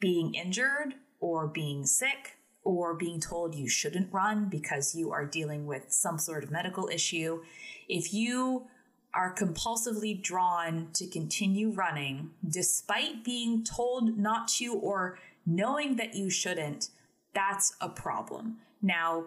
[0.00, 5.66] being injured or being sick or being told you shouldn't run because you are dealing
[5.66, 7.42] with some sort of medical issue.
[7.88, 8.68] If you
[9.12, 16.30] are compulsively drawn to continue running despite being told not to or knowing that you
[16.30, 16.90] shouldn't,
[17.34, 18.58] that's a problem.
[18.82, 19.24] Now,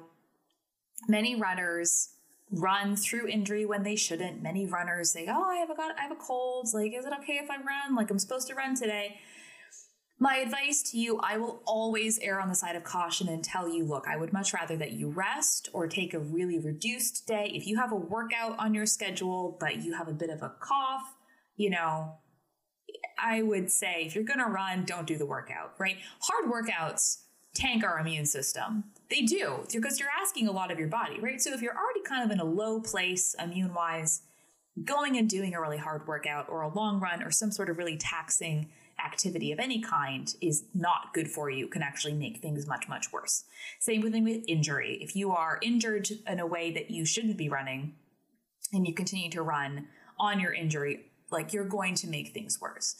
[1.07, 2.09] many runners
[2.51, 4.41] run through injury when they shouldn't.
[4.41, 6.69] Many runners say, "Oh, I have a got I have a cold.
[6.73, 7.95] Like, is it okay if I run?
[7.95, 9.19] Like, I'm supposed to run today."
[10.23, 13.67] My advice to you, I will always err on the side of caution and tell
[13.67, 17.51] you, look, I would much rather that you rest or take a really reduced day.
[17.53, 20.53] If you have a workout on your schedule, but you have a bit of a
[20.61, 21.13] cough,
[21.57, 22.19] you know,
[23.19, 25.97] I would say if you're going to run, don't do the workout, right?
[26.21, 28.85] Hard workouts tank our immune system.
[29.09, 31.41] They do because you're asking a lot of your body, right?
[31.41, 34.21] So if you're already kind of in a low place immune wise,
[34.85, 37.77] going and doing a really hard workout or a long run or some sort of
[37.77, 38.69] really taxing
[39.03, 43.11] activity of any kind is not good for you, can actually make things much, much
[43.11, 43.45] worse.
[43.79, 44.97] Same thing with injury.
[45.01, 47.95] If you are injured in a way that you shouldn't be running
[48.71, 49.87] and you continue to run
[50.19, 52.95] on your injury, like you're going to make things worse.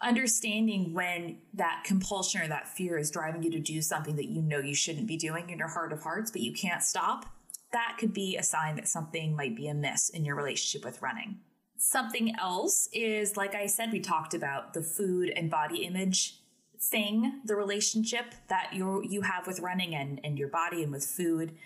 [0.00, 4.42] Understanding when that compulsion or that fear is driving you to do something that you
[4.42, 7.26] know you shouldn't be doing in your heart of hearts, but you can't stop,
[7.72, 11.38] that could be a sign that something might be amiss in your relationship with running.
[11.84, 16.38] Something else is, like I said, we talked about the food and body image
[16.80, 21.04] thing, the relationship that you you have with running and, and your body and with
[21.04, 21.56] food.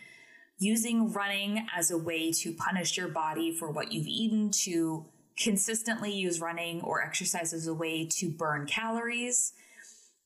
[0.59, 5.05] Using running as a way to punish your body for what you've eaten, to
[5.37, 9.53] consistently use running or exercise as a way to burn calories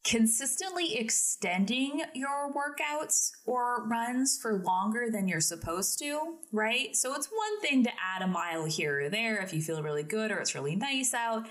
[0.02, 6.96] consistently extending your workouts or runs for longer than you're supposed to, right?
[6.96, 10.02] So it's one thing to add a mile here or there if you feel really
[10.02, 11.46] good or it's really nice out.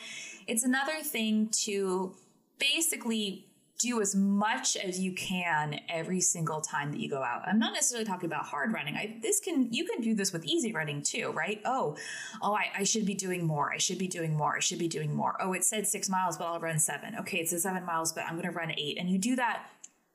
[0.47, 2.15] It's another thing to
[2.57, 3.45] basically
[3.79, 7.47] do as much as you can every single time that you go out.
[7.47, 8.95] I'm not necessarily talking about hard running.
[8.95, 11.61] I this can you can do this with easy running too, right?
[11.63, 11.95] Oh,
[12.41, 13.71] oh, I, I should be doing more.
[13.73, 14.57] I should be doing more.
[14.57, 15.37] I should be doing more.
[15.41, 17.15] Oh, it said six miles, but I'll run seven.
[17.21, 18.97] Okay, it says seven miles, but I'm gonna run eight.
[18.99, 19.67] And you do that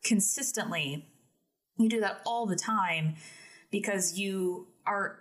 [0.04, 1.08] consistently.
[1.78, 3.14] You do that all the time
[3.70, 5.20] because you are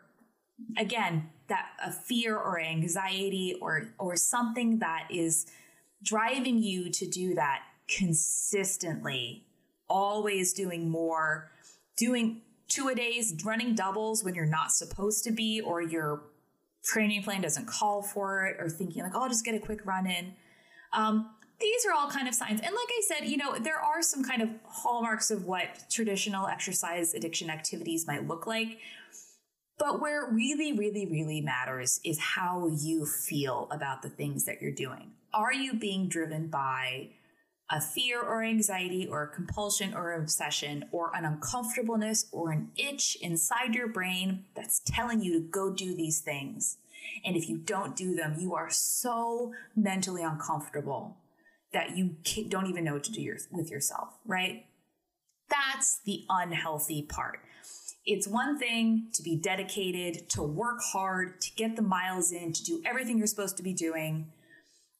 [0.78, 5.46] again that a fear or anxiety or or something that is
[6.04, 9.46] driving you to do that consistently,
[9.90, 11.52] always doing more,
[11.98, 16.24] doing two a days, running doubles when you're not supposed to be, or your
[16.84, 19.86] training plan doesn't call for it, or thinking like, oh, I'll just get a quick
[19.86, 20.34] run in.
[20.92, 22.60] Um, these are all kind of signs.
[22.60, 26.48] And like I said, you know, there are some kind of hallmarks of what traditional
[26.48, 28.80] exercise addiction activities might look like.
[29.80, 34.62] But where it really, really, really matters is how you feel about the things that
[34.62, 35.12] you're doing.
[35.34, 37.10] Are you being driven by
[37.70, 43.18] a fear or anxiety or a compulsion or obsession or an uncomfortableness or an itch
[43.22, 46.78] inside your brain that's telling you to go do these things.
[47.26, 51.18] And if you don't do them, you are so mentally uncomfortable
[51.72, 52.16] that you
[52.50, 54.66] don't even know what to do your, with yourself, right?
[55.50, 57.40] That's the unhealthy part.
[58.06, 62.64] It's one thing to be dedicated, to work hard, to get the miles in, to
[62.64, 64.28] do everything you're supposed to be doing.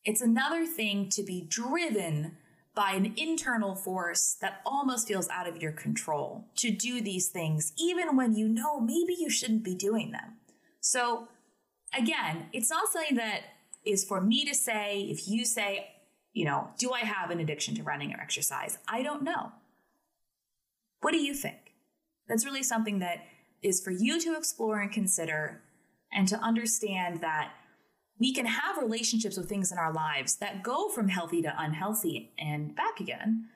[0.06, 2.38] It's another thing to be driven
[2.76, 7.72] by an internal force that almost feels out of your control to do these things,
[7.78, 10.38] even when you know maybe you shouldn't be doing them.
[10.80, 11.28] So,
[11.98, 13.42] again, it's not something that
[13.86, 15.02] is for me to say.
[15.02, 15.92] If you say,
[16.34, 18.80] you know, do I have an addiction to running or exercise?
[18.88, 19.52] I don't know.
[21.02, 21.76] What do you think?
[22.28, 23.20] That's really something that
[23.62, 25.62] is for you to explore and consider
[26.12, 27.52] and to understand that
[28.24, 32.32] we can have relationships with things in our lives that go from healthy to unhealthy
[32.40, 33.50] and back again.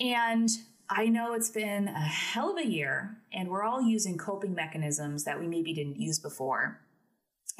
[0.00, 0.48] And
[0.90, 5.22] I know it's been a hell of a year, and we're all using coping mechanisms
[5.22, 6.80] that we maybe didn't use before.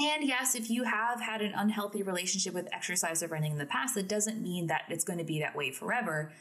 [0.00, 3.64] And yes, if you have had an unhealthy relationship with exercise or running in the
[3.64, 6.32] past, it doesn't mean that it's going to be that way forever.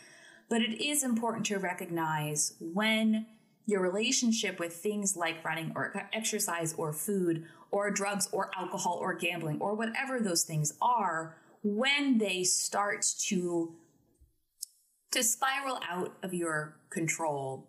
[0.50, 3.28] But it is important to recognize when
[3.68, 9.14] your relationship with things like running or exercise or food or drugs or alcohol or
[9.14, 13.74] gambling or whatever those things are when they start to
[15.12, 17.68] to spiral out of your control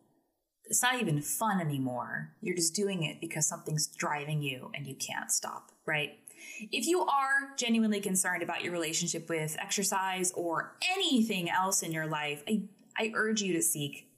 [0.66, 2.32] it's not even fun anymore.
[2.40, 6.18] You're just doing it because something's driving you and you can't stop right?
[6.72, 12.06] If you are genuinely concerned about your relationship with exercise or anything else in your
[12.06, 12.62] life i,
[12.98, 14.08] I urge you to seek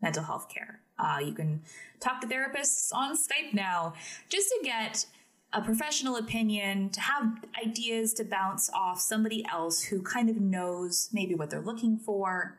[0.00, 1.62] mental health care uh, you can
[2.00, 3.94] talk to therapists on Skype now
[4.28, 5.06] just to get
[5.52, 11.08] a professional opinion, to have ideas to bounce off somebody else who kind of knows
[11.12, 12.58] maybe what they're looking for.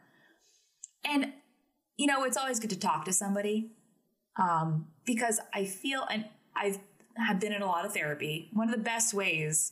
[1.03, 1.33] And,
[1.97, 3.71] you know, it's always good to talk to somebody
[4.37, 6.25] um, because I feel, and
[6.55, 6.79] I've
[7.17, 8.49] have been in a lot of therapy.
[8.53, 9.71] One of the best ways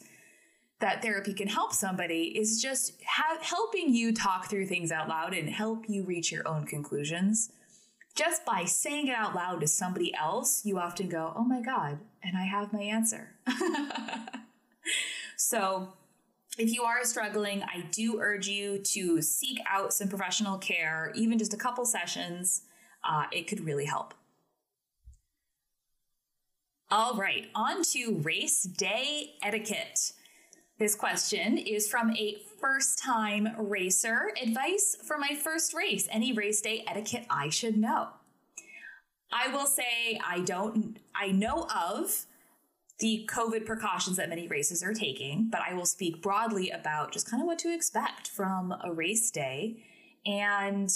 [0.80, 5.34] that therapy can help somebody is just have, helping you talk through things out loud
[5.34, 7.52] and help you reach your own conclusions
[8.16, 12.00] just by saying it out loud to somebody else, you often go, oh my God,
[12.24, 13.32] and I have my answer.
[15.38, 15.94] so,
[16.58, 21.40] if you are struggling, I do urge you to seek out some professional care, even
[21.40, 22.62] just a couple sessions.
[23.04, 24.14] Uh, it could really help.
[26.92, 30.14] All right, on to race day etiquette.
[30.80, 34.32] This question is from a first time racer.
[34.42, 36.08] Advice for my first race.
[36.12, 38.10] Any race day etiquette I should know.
[39.32, 42.26] I will say I don't, I know of
[43.00, 47.30] the COVID precautions that many races are taking, but I will speak broadly about just
[47.30, 49.84] kind of what to expect from a race day
[50.26, 50.90] and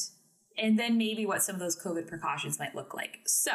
[0.60, 3.20] and then maybe what some of those COVID precautions might look like.
[3.28, 3.52] So,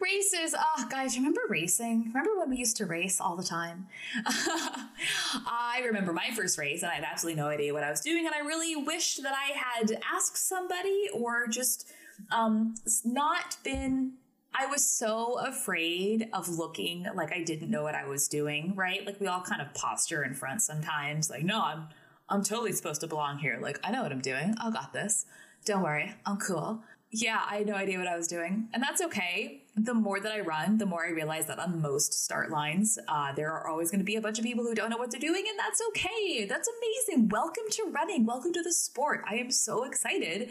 [0.00, 2.04] Races, oh guys, remember racing?
[2.08, 3.86] Remember when we used to race all the time?
[4.26, 8.26] I remember my first race and I had absolutely no idea what I was doing,
[8.26, 11.88] and I really wished that I had asked somebody or just
[12.30, 12.74] um,
[13.04, 14.14] not been.
[14.54, 19.04] I was so afraid of looking like I didn't know what I was doing, right?
[19.06, 21.88] Like we all kind of posture in front sometimes, like, no, I'm
[22.28, 23.58] I'm totally supposed to belong here.
[23.60, 24.54] Like, I know what I'm doing.
[24.60, 25.24] I got this.
[25.64, 28.68] Don't worry, I'm cool yeah, I had no idea what I was doing.
[28.74, 29.62] And that's okay.
[29.76, 33.32] The more that I run, the more I realize that on most start lines, uh,
[33.32, 35.20] there are always going to be a bunch of people who don't know what they're
[35.20, 36.44] doing, and that's okay.
[36.44, 37.28] That's amazing.
[37.28, 38.26] Welcome to running.
[38.26, 39.24] Welcome to the sport.
[39.28, 40.50] I am so excited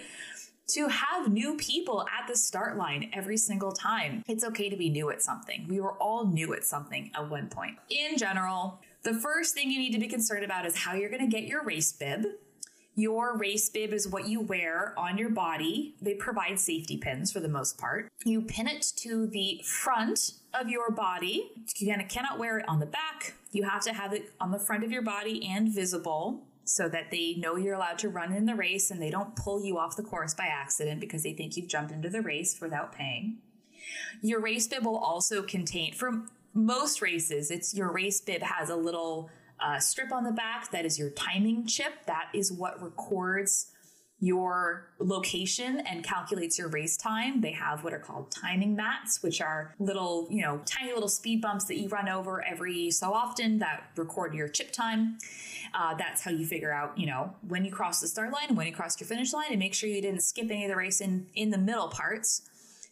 [0.70, 4.24] to have new people at the start line every single time.
[4.28, 5.66] It's okay to be new at something.
[5.70, 7.78] We were all new at something at one point.
[7.90, 11.30] In general, the first thing you need to be concerned about is how you're going
[11.30, 12.26] to get your race bib.
[13.00, 15.94] Your race bib is what you wear on your body.
[16.02, 18.10] They provide safety pins for the most part.
[18.26, 21.52] You pin it to the front of your body.
[21.78, 23.36] You cannot wear it on the back.
[23.52, 27.12] You have to have it on the front of your body and visible so that
[27.12, 29.96] they know you're allowed to run in the race and they don't pull you off
[29.96, 33.38] the course by accident because they think you've jumped into the race without paying.
[34.24, 36.24] Your race bib will also contain, for
[36.56, 39.30] most races, it's your race bib has a little
[39.60, 42.06] uh, strip on the back that is your timing chip.
[42.06, 43.72] That is what records
[44.20, 47.42] your location and calculates your race time.
[47.42, 51.42] They have what are called timing mats, which are little, you know, tiny little speed
[51.42, 55.20] bumps that you run over every so often that record your chip time.
[55.74, 58.66] Uh, that's how you figure out, you know, when you cross the start line, when
[58.66, 61.00] you crossed your finish line, and make sure you didn't skip any of the race
[61.00, 62.42] in in the middle parts.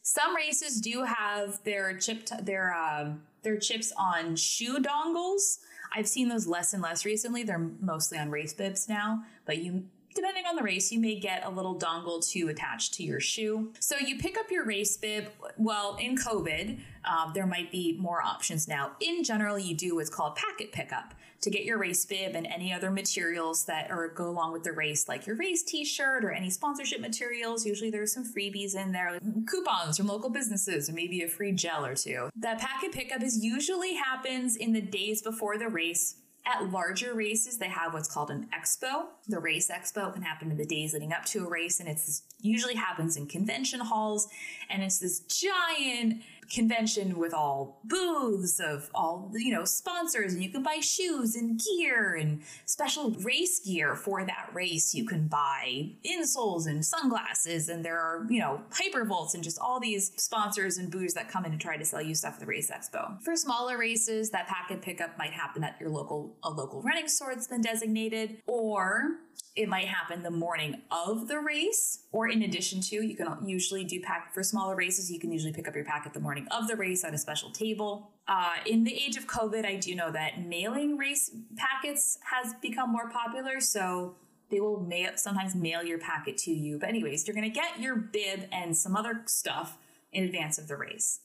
[0.03, 5.57] Some races do have their chip t- their um, their chips on shoe dongles.
[5.96, 7.43] I've seen those less and less recently.
[7.43, 9.86] They're mostly on race bibs now, but you
[10.16, 13.72] depending on the race, you may get a little dongle to attach to your shoe.
[13.80, 15.28] So you pick up your race bib.
[15.57, 18.93] Well, in COVID, um, there might be more options now.
[18.99, 22.74] In general, you do what's called packet pickup to get your race bib and any
[22.74, 26.49] other materials that are go along with the race, like your race T-shirt or any
[26.49, 27.66] sponsorship materials.
[27.66, 31.51] Usually, there's some freebies in there, like coupons from local businesses, or maybe a free
[31.51, 32.30] gel or two.
[32.38, 36.16] That packet pickup is usually happens in the days before the race
[36.46, 39.06] at larger races, they have what's called an expo.
[39.28, 42.24] The race expo can happen in the days leading up to a race, and it's
[42.39, 44.28] usually happens in convention halls,
[44.70, 46.22] and it's this giant
[46.52, 51.60] convention with all booths of all you know sponsors and you can buy shoes and
[51.60, 54.93] gear and special race gear for that race.
[54.93, 59.80] You can buy insoles and sunglasses and there are you know hypervolts and just all
[59.80, 62.46] these sponsors and booths that come in to try to sell you stuff at the
[62.46, 63.22] race expo.
[63.24, 67.34] For smaller races that packet pickup might happen at your local a local running store
[67.34, 69.20] that's been designated or
[69.56, 73.84] it might happen the morning of the race or in addition to you can usually
[73.84, 76.68] do pack for smaller races you can usually pick up your packet the morning of
[76.68, 78.12] the race at a special table.
[78.28, 82.92] Uh, in the age of covid i do know that mailing race packets has become
[82.92, 84.16] more popular so
[84.50, 86.80] they will mail sometimes mail your packet to you.
[86.80, 89.78] But anyways you're going to get your bib and some other stuff
[90.12, 91.22] in advance of the race.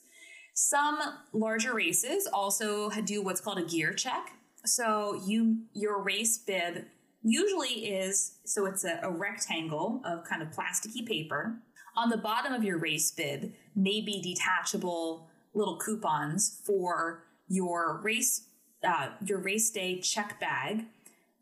[0.55, 0.99] Some
[1.33, 4.33] larger races also do what's called a gear check.
[4.65, 6.85] So you your race bib
[7.23, 11.57] usually is so it's a, a rectangle of kind of plasticky paper.
[11.97, 18.43] On the bottom of your race bib may be detachable little coupons for your race
[18.87, 20.85] uh, your race day check bag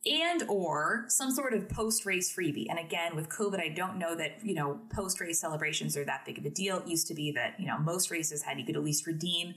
[0.07, 2.66] and or some sort of post race freebie.
[2.68, 6.24] And again with covid i don't know that you know post race celebrations are that
[6.24, 6.79] big of a deal.
[6.79, 9.55] It used to be that you know most races had you could at least redeem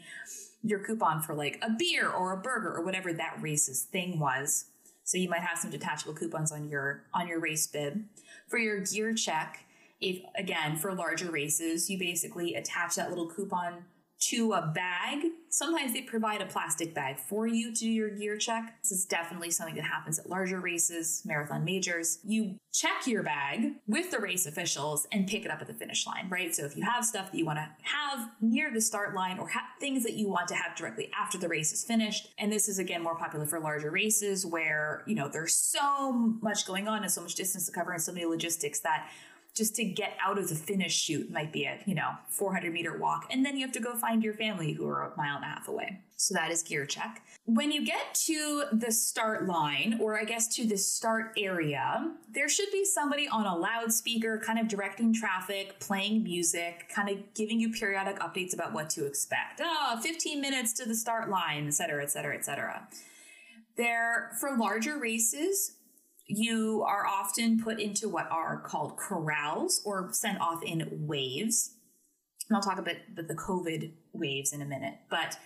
[0.64, 4.66] your coupon for like a beer or a burger or whatever that race's thing was.
[5.04, 8.04] So you might have some detachable coupons on your on your race bib.
[8.48, 9.66] For your gear check,
[10.02, 13.86] if again for larger races, you basically attach that little coupon
[14.22, 15.26] to a bag.
[15.50, 18.76] Sometimes they provide a plastic bag for you to do your gear check.
[18.84, 22.20] This is definitely something that happens at larger races, marathon majors.
[22.24, 26.06] You check your bag with the race officials and pick it up at the finish
[26.06, 26.56] line, right?
[26.56, 29.50] So if you have stuff that you want to have near the start line or
[29.50, 32.70] ha- things that you want to have directly after the race is finished, and this
[32.70, 37.02] is again more popular for larger races where, you know, there's so much going on
[37.02, 39.10] and so much distance to cover and so many logistics that
[39.56, 42.98] just to get out of the finish chute might be a you know 400 meter
[42.98, 43.28] walk.
[43.32, 45.48] And then you have to go find your family who are a mile and a
[45.48, 46.00] half away.
[46.16, 47.24] So that is gear check.
[47.46, 52.48] When you get to the start line or i guess to the start area there
[52.48, 57.60] should be somebody on a loudspeaker kind of directing traffic playing music kind of giving
[57.60, 59.62] you periodic updates about what to expect.
[59.64, 62.88] Oh 15 minutes to the start line et cetera et cetera et cetera.
[63.76, 65.78] There for larger races
[66.34, 71.76] you are often put into what are called corrals or sent off in waves.
[72.48, 75.38] And I'll talk about the COVID waves in a minute, but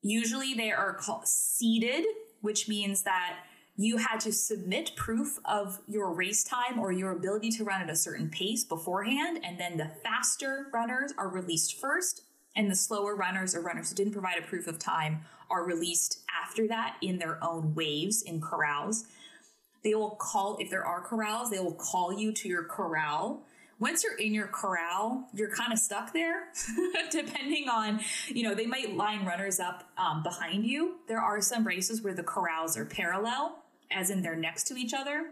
[0.00, 2.04] usually they are called seeded,
[2.40, 3.36] which means that
[3.76, 7.90] you had to submit proof of your race time or your ability to run at
[7.90, 9.40] a certain pace beforehand.
[9.42, 12.22] And then the faster runners are released first,
[12.54, 16.20] and the slower runners or runners who didn't provide a proof of time are released
[16.42, 19.04] after that in their own waves in corrals.
[19.84, 23.42] They will call, if there are corrals, they will call you to your corral.
[23.78, 26.44] Once you're in your corral, you're kind of stuck there,
[27.10, 30.96] depending on, you know, they might line runners up um, behind you.
[31.08, 33.58] There are some races where the corrals are parallel,
[33.90, 35.30] as in they're next to each other.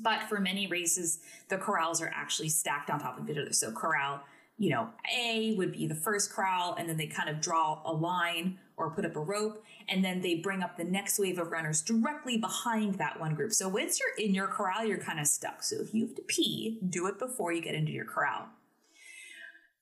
[0.00, 1.20] But for many races,
[1.50, 3.52] the corrals are actually stacked on top of each other.
[3.52, 4.22] So corral
[4.56, 7.92] you know, A would be the first corral, and then they kind of draw a
[7.92, 11.50] line or put up a rope, and then they bring up the next wave of
[11.50, 13.52] runners directly behind that one group.
[13.52, 15.62] So once you're in your corral, you're kind of stuck.
[15.62, 18.46] So if you have to pee, do it before you get into your corral.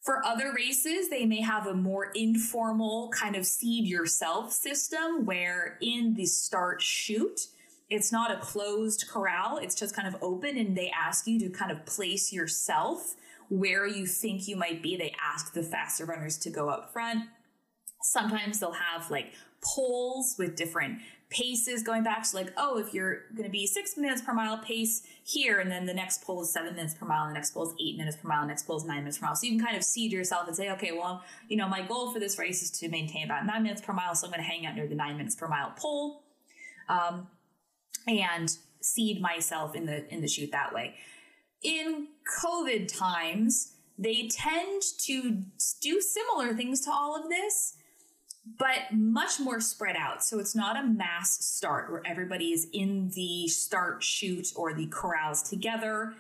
[0.02, 5.78] For other races, they may have a more informal kind of seed yourself system where
[5.80, 7.46] in the start chute,
[7.88, 11.50] it's not a closed corral, it's just kind of open, and they ask you to
[11.50, 13.14] kind of place yourself
[13.48, 14.96] where you think you might be.
[14.96, 17.26] They ask the faster runners to go up front.
[18.02, 19.32] Sometimes they'll have like
[19.62, 20.98] poles with different
[21.30, 22.26] paces going back.
[22.26, 25.70] So, like, oh, if you're going to be six minutes per mile pace here, and
[25.70, 27.96] then the next pole is seven minutes per mile, and the next pole is eight
[27.96, 29.34] minutes per mile, and the next pole is nine minutes per mile.
[29.34, 32.12] So, you can kind of seed yourself and say, okay, well, you know, my goal
[32.12, 34.14] for this race is to maintain about nine minutes per mile.
[34.14, 36.22] So, I'm going to hang out near the nine minutes per mile pole
[36.88, 37.28] um,
[38.06, 40.94] and seed myself in the in the chute that way
[41.62, 42.08] in
[42.42, 45.42] COVID times, they tend to
[45.80, 47.76] do similar things to all of this.
[48.58, 50.24] But much more spread out.
[50.24, 54.86] So it's not a mass start where everybody is in the start chute or the
[54.86, 56.14] corrals together,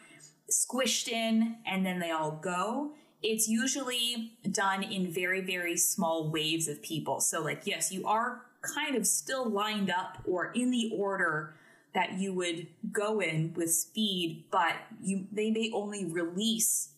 [0.50, 2.92] squished in, and then they all go.
[3.22, 7.20] It's usually done in very, very small waves of people.
[7.20, 11.54] So, like, yes, you are kind of still lined up or in the order
[11.94, 16.90] that you would go in with speed, but you they may only release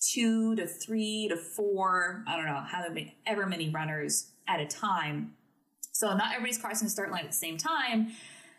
[0.00, 4.66] two to three to four, I don't know, how many ever many runners at a
[4.66, 5.34] time.
[5.92, 8.12] So not everybody's crossing the start line at the same time.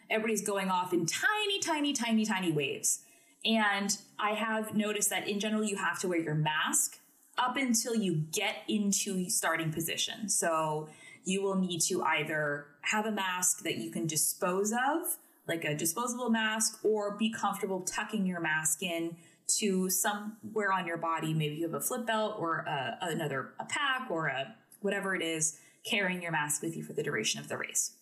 [0.09, 2.99] Everybody's going off in tiny, tiny, tiny, tiny waves.
[3.45, 6.99] And I have noticed that in general, you have to wear your mask
[7.37, 10.29] up until you get into starting position.
[10.29, 10.89] So
[11.23, 15.17] you will need to either have a mask that you can dispose of,
[15.47, 19.15] like a disposable mask, or be comfortable tucking your mask in
[19.59, 21.33] to somewhere on your body.
[21.33, 25.21] Maybe you have a flip belt or a, another a pack or a whatever it
[25.21, 27.93] is carrying your mask with you for the duration of the race.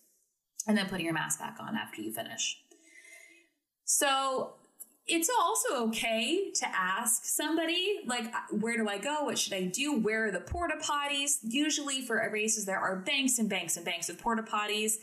[0.66, 2.60] And then putting your mask back on after you finish.
[3.84, 4.54] So
[5.06, 9.24] it's also okay to ask somebody, like, where do I go?
[9.24, 9.98] What should I do?
[9.98, 11.38] Where are the porta potties?
[11.42, 14.96] Usually for races, there are banks and banks and banks of porta potties.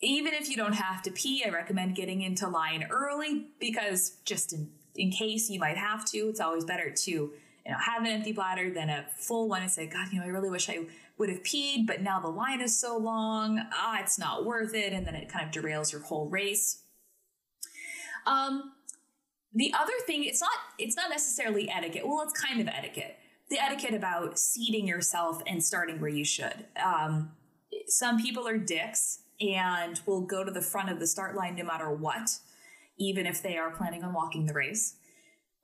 [0.00, 4.52] Even if you don't have to pee, I recommend getting into line early because just
[4.52, 7.32] in, in case you might have to, it's always better to you
[7.66, 10.28] know have an empty bladder than a full one and say, God, you know, I
[10.28, 10.86] really wish I
[11.20, 14.92] would have peed, but now the line is so long, ah, it's not worth it.
[14.92, 16.82] And then it kind of derails your whole race.
[18.26, 18.72] Um,
[19.54, 22.06] the other thing, it's not, it's not necessarily etiquette.
[22.06, 23.18] Well, it's kind of etiquette.
[23.50, 26.66] The etiquette about seating yourself and starting where you should.
[26.82, 27.32] Um,
[27.86, 31.64] some people are dicks and will go to the front of the start line no
[31.64, 32.30] matter what,
[32.98, 34.96] even if they are planning on walking the race.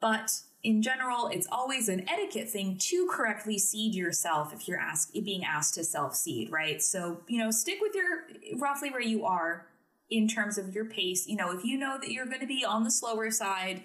[0.01, 0.33] But
[0.67, 4.83] in general, it's always an etiquette thing to correctly seed yourself if you're
[5.23, 6.83] being asked to self seed, right?
[6.83, 8.25] So, you know, stick with your
[8.59, 9.69] roughly where you are
[10.11, 11.29] in terms of your pace.
[11.29, 13.83] You know, if you know that you're going to be on the slower side,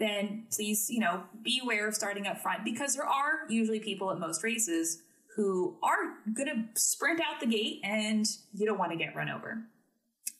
[0.00, 4.10] then please, you know, be aware of starting up front because there are usually people
[4.10, 5.02] at most races
[5.36, 9.28] who are going to sprint out the gate and you don't want to get run
[9.28, 9.62] over.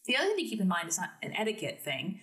[0.06, 2.18] The other thing to keep in mind is not an etiquette thing,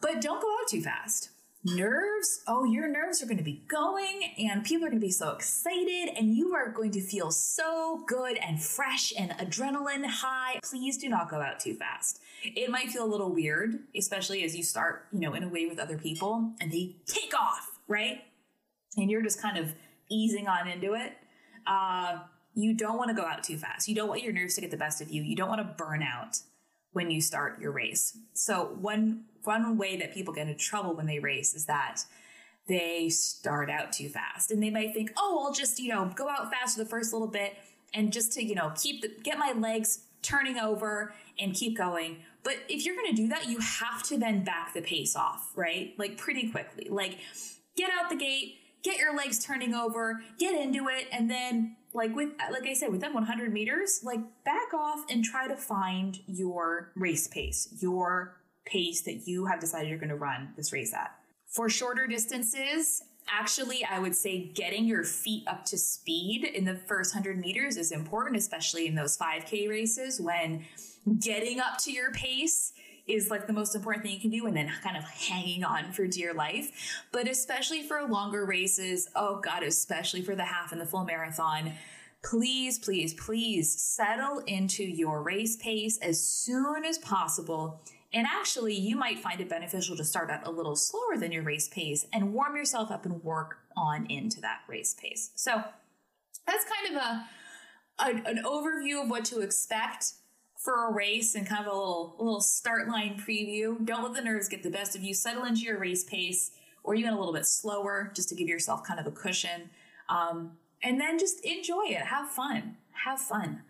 [0.00, 1.30] but don't go out too fast
[1.74, 5.10] nerves, oh, your nerves are going to be going and people are going to be
[5.10, 10.60] so excited and you are going to feel so good and fresh and adrenaline high.
[10.62, 12.20] Please do not go out too fast.
[12.44, 15.66] It might feel a little weird, especially as you start, you know, in a way
[15.66, 18.22] with other people and they take off, right?
[18.96, 19.74] And you're just kind of
[20.08, 21.14] easing on into it.
[21.66, 22.18] Uh,
[22.54, 23.88] you don't want to go out too fast.
[23.88, 25.22] You don't want your nerves to get the best of you.
[25.22, 26.38] You don't want to burn out
[26.92, 28.16] when you start your race.
[28.32, 32.02] So one one way that people get into trouble when they race is that
[32.68, 36.28] they start out too fast and they might think, "Oh, I'll just, you know, go
[36.28, 37.56] out fast for the first little bit
[37.94, 42.18] and just to, you know, keep the get my legs turning over and keep going."
[42.42, 45.50] But if you're going to do that, you have to then back the pace off,
[45.56, 45.94] right?
[45.98, 46.88] Like pretty quickly.
[46.88, 47.18] Like
[47.76, 52.14] get out the gate, get your legs turning over, get into it and then like
[52.14, 56.92] with like I said, within 100 meters, like back off and try to find your
[56.94, 58.36] race pace, your
[58.66, 61.14] pace that you have decided you're going to run this race at.
[61.46, 66.74] For shorter distances, actually, I would say getting your feet up to speed in the
[66.74, 70.64] first 100 meters is important, especially in those 5K races when
[71.20, 72.72] getting up to your pace
[73.06, 75.92] is like the most important thing you can do and then kind of hanging on
[75.92, 76.72] for dear life.
[77.12, 81.72] But especially for longer races, oh God, especially for the half and the full marathon,
[82.24, 87.80] please, please, please settle into your race pace as soon as possible.
[88.16, 91.42] And actually, you might find it beneficial to start out a little slower than your
[91.42, 95.32] race pace and warm yourself up and work on into that race pace.
[95.34, 95.62] So
[96.46, 97.28] that's kind of a,
[97.98, 100.14] a an overview of what to expect
[100.56, 103.84] for a race and kind of a little, little start line preview.
[103.84, 105.12] Don't let the nerves get the best of you.
[105.12, 106.52] Settle into your race pace
[106.84, 109.68] or even a little bit slower just to give yourself kind of a cushion.
[110.08, 110.52] Um,
[110.82, 112.00] and then just enjoy it.
[112.00, 112.78] Have fun.
[113.04, 113.60] Have fun.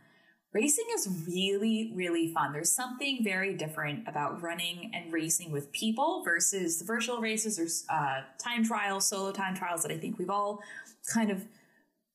[0.57, 2.54] Racing is really, really fun.
[2.54, 7.94] There's something very different about running and racing with people versus the virtual races or
[7.94, 10.62] uh, time trials, solo time trials that I think we've all
[11.12, 11.44] kind of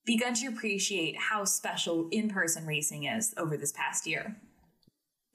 [0.07, 4.35] begun to appreciate how special in person racing is over this past year.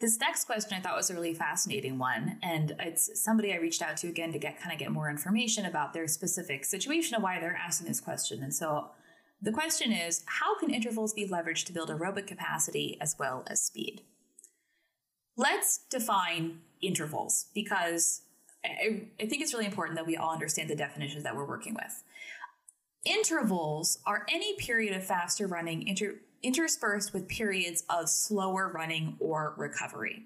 [0.00, 3.82] This next question I thought was a really fascinating one, and it's somebody I reached
[3.82, 7.22] out to again to get kind of get more information about their specific situation of
[7.22, 8.42] why they're asking this question.
[8.42, 8.88] And so
[9.40, 13.60] the question is, how can intervals be leveraged to build aerobic capacity as well as
[13.60, 14.02] speed?
[15.36, 18.22] Let's define intervals because
[18.64, 21.74] I, I think it's really important that we all understand the definitions that we're working
[21.74, 22.02] with.
[23.04, 29.54] Intervals are any period of faster running inter- interspersed with periods of slower running or
[29.56, 30.24] recovery.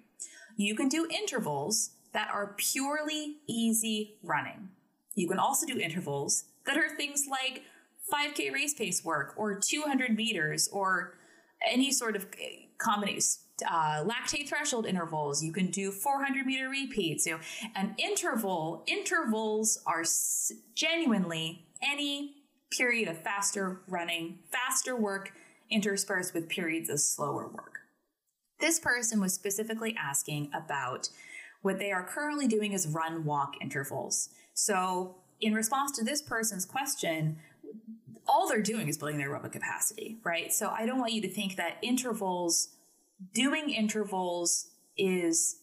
[0.57, 4.69] You can do intervals that are purely easy running.
[5.15, 7.65] You can also do intervals that are things like
[8.11, 11.15] 5K race pace work or 200 meters or
[11.69, 12.27] any sort of
[12.79, 13.23] combination.
[13.69, 15.43] Uh, lactate threshold intervals.
[15.43, 17.27] You can do 400 meter repeats.
[17.27, 17.41] Know,
[17.77, 22.37] an interval intervals are s- genuinely any
[22.71, 25.33] period of faster running, faster work
[25.71, 27.81] interspersed with periods of slower work.
[28.61, 31.11] This person was specifically asking about
[31.63, 34.31] what they are currently doing is run walk intervals.
[34.55, 37.39] So, in response to this person's question,
[38.27, 40.53] all they're doing is building their aerobic capacity, right?
[40.53, 42.69] So, I don't want you to think that intervals,
[43.35, 45.57] doing intervals is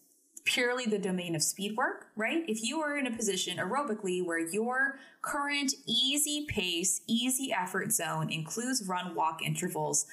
[0.47, 2.43] purely the domain of speed work, right?
[2.47, 8.31] If you are in a position aerobically where your current easy pace, easy effort zone
[8.31, 10.05] includes run walk intervals,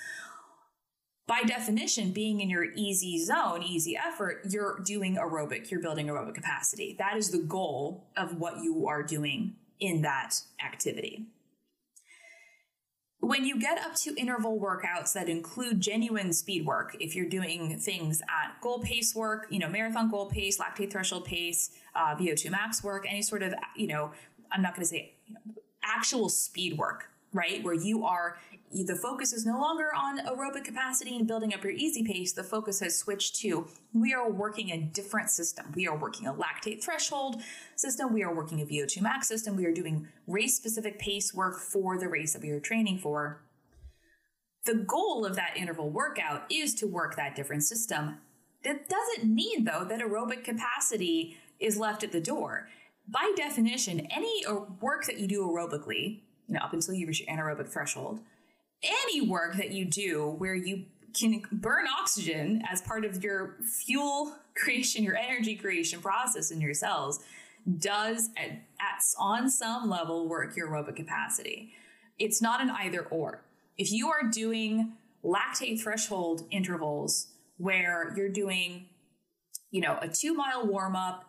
[1.26, 6.34] by definition, being in your easy zone, easy effort, you're doing aerobic, you're building aerobic
[6.34, 6.97] capacity.
[6.99, 11.26] That is the goal of what you are doing in that activity.
[13.25, 17.79] When you get up to interval workouts that include genuine speed work, if you're doing
[17.79, 22.51] things at goal pace work, you know, marathon goal pace, lactate threshold pace, uh, VO2
[22.51, 24.12] max work, any sort of, you know,
[24.53, 25.41] I'm not going to say you know,
[25.83, 27.64] actual speed work, right?
[27.64, 28.37] Where you are
[28.83, 32.33] the focus is no longer on aerobic capacity and building up your easy pace.
[32.33, 35.66] The focus has switched to we are working a different system.
[35.77, 37.41] We are working a lactate threshold
[37.77, 38.12] system.
[38.12, 39.55] We are working a VO2 max system.
[39.55, 43.43] We are doing race specific pace work for the race that we are training for.
[44.64, 48.18] The goal of that interval workout is to work that different system.
[48.64, 52.68] That doesn't mean, though, that aerobic capacity is left at the door.
[53.07, 57.20] By definition, any uh, work that you do aerobically, you know, up until you reach
[57.20, 58.20] your anaerobic threshold,
[58.85, 60.85] any work that you do where you
[61.18, 66.74] can burn oxygen as part of your fuel creation, your energy creation process in your
[66.74, 67.20] cells,
[67.78, 71.72] does at, at, on some level work your aerobic capacity.
[72.18, 73.43] It's not an either or.
[73.76, 74.93] If you are doing
[75.24, 78.87] lactate threshold intervals where you're doing,
[79.70, 81.24] you know, a two mile warm up,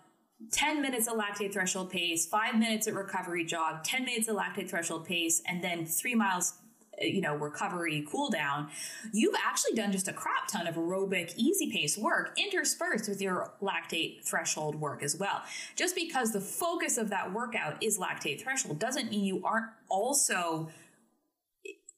[0.51, 4.69] 10 minutes of lactate threshold pace, five minutes at recovery jog, 10 minutes of lactate
[4.69, 6.53] threshold pace, and then three miles
[6.99, 8.69] you know, recovery cool down,
[9.11, 13.51] you've actually done just a crap ton of aerobic easy pace work interspersed with your
[13.61, 15.41] lactate threshold work as well.
[15.75, 20.69] Just because the focus of that workout is lactate threshold doesn't mean you aren't also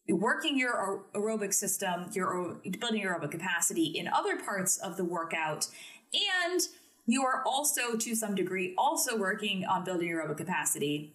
[0.10, 5.68] working your aerobic system, your building your aerobic capacity in other parts of the workout
[6.14, 6.62] and
[7.06, 11.14] you are also to some degree also working on building your aerobic capacity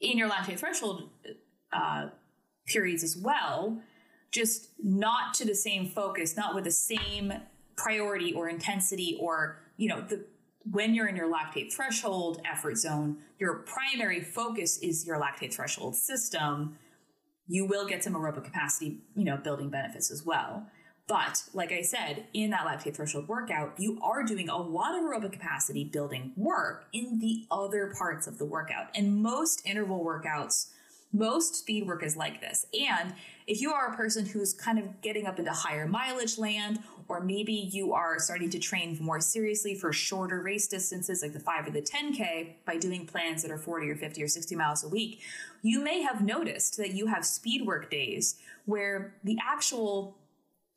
[0.00, 1.08] in your lactate threshold
[1.72, 2.08] uh,
[2.70, 3.80] periods as well,
[4.30, 7.32] just not to the same focus, not with the same
[7.76, 10.24] priority or intensity or, you know, the
[10.70, 15.96] when you're in your lactate threshold effort zone, your primary focus is your lactate threshold
[15.96, 16.76] system.
[17.48, 20.66] You will get some aerobic capacity, you know, building benefits as well.
[21.08, 25.02] But like I said, in that lactate threshold workout, you are doing a lot of
[25.02, 28.88] aerobic capacity building work in the other parts of the workout.
[28.94, 30.68] And most interval workouts
[31.12, 32.66] most speed work is like this.
[32.72, 33.14] And
[33.46, 37.20] if you are a person who's kind of getting up into higher mileage land, or
[37.20, 41.66] maybe you are starting to train more seriously for shorter race distances like the 5
[41.66, 44.88] or the 10K by doing plans that are 40 or 50 or 60 miles a
[44.88, 45.20] week,
[45.62, 48.36] you may have noticed that you have speed work days
[48.66, 50.16] where the actual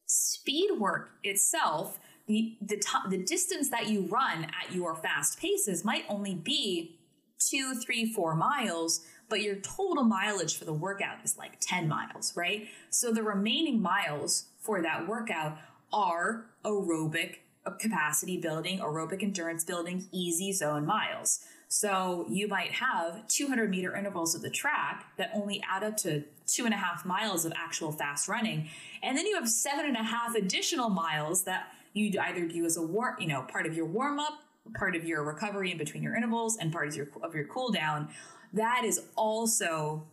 [0.08, 5.84] speed work itself the the, t- the distance that you run at your fast paces
[5.84, 6.98] might only be
[7.38, 9.02] two, three, four miles,
[9.34, 12.68] but your total mileage for the workout is like 10 miles, right?
[12.92, 15.58] So the remaining miles for that workout
[15.92, 17.38] are aerobic
[17.80, 21.40] capacity building, aerobic endurance building, easy zone miles.
[21.68, 26.26] So you might have 200 meter intervals of the track that only add up to
[26.46, 28.70] two and a half miles of actual fast running.
[29.02, 32.78] And then you have seven and a half additional miles that you either do as
[32.78, 34.44] a war, you know, part of your warm up,
[34.78, 37.72] part of your recovery in between your intervals, and part of your, of your cool
[37.72, 38.10] down
[38.54, 40.08] that is also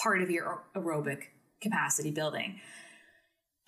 [0.00, 1.24] part of your aerobic
[1.60, 2.60] capacity building.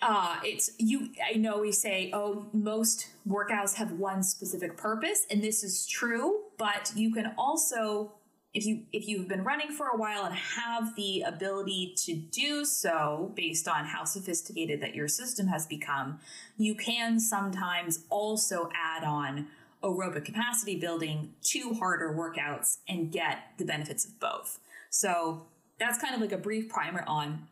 [0.01, 1.09] Uh, it's you.
[1.29, 6.43] I know we say, oh, most workouts have one specific purpose, and this is true.
[6.57, 8.13] But you can also,
[8.53, 12.63] if you if you've been running for a while and have the ability to do
[12.63, 16.19] so, based on how sophisticated that your system has become,
[16.55, 19.47] you can sometimes also add on
[19.83, 24.59] aerobic capacity building to harder workouts and get the benefits of both.
[24.89, 25.45] So
[25.79, 27.47] that's kind of like a brief primer on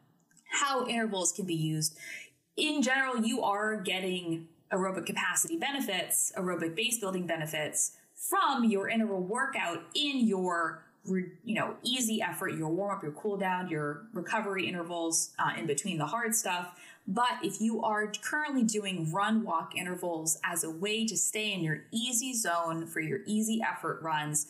[0.50, 1.98] how intervals can be used.
[2.56, 9.22] In general, you are getting aerobic capacity benefits, aerobic base building benefits from your interval
[9.22, 14.68] workout in your you know easy effort your warm up your cool down your recovery
[14.68, 19.76] intervals uh, in between the hard stuff but if you are currently doing run walk
[19.76, 24.48] intervals as a way to stay in your easy zone for your easy effort runs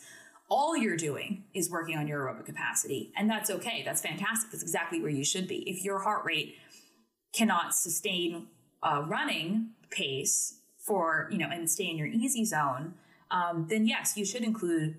[0.50, 3.12] all you're doing is working on your aerobic capacity.
[3.14, 3.82] And that's okay.
[3.84, 4.50] That's fantastic.
[4.50, 5.56] That's exactly where you should be.
[5.68, 6.56] If your heart rate
[7.34, 8.46] cannot sustain
[8.82, 12.94] a running pace for you know and stay in your easy zone
[13.30, 14.96] um, then yes you should include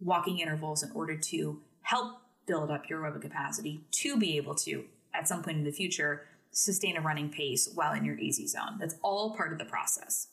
[0.00, 4.84] walking intervals in order to help build up your aerobic capacity to be able to,
[5.14, 6.22] at some point in the future,
[6.56, 8.78] sustain a running pace while in your easy zone.
[8.80, 10.28] That's all part of the process.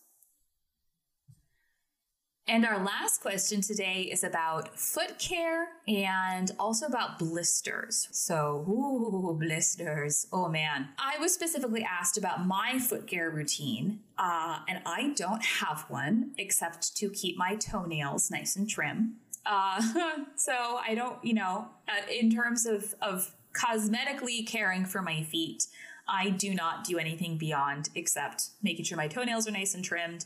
[2.45, 8.09] And our last question today is about foot care and also about blisters.
[8.11, 10.27] So, ooh, blisters.
[10.33, 10.89] Oh man.
[10.97, 16.31] I was specifically asked about my foot care routine, uh, and I don't have one
[16.37, 19.15] except to keep my toenails nice and trim.
[19.45, 19.81] Uh,
[20.35, 25.67] so I don't, you know, uh, in terms of, of cosmetically caring for my feet,
[26.07, 30.25] I do not do anything beyond except making sure my toenails are nice and trimmed.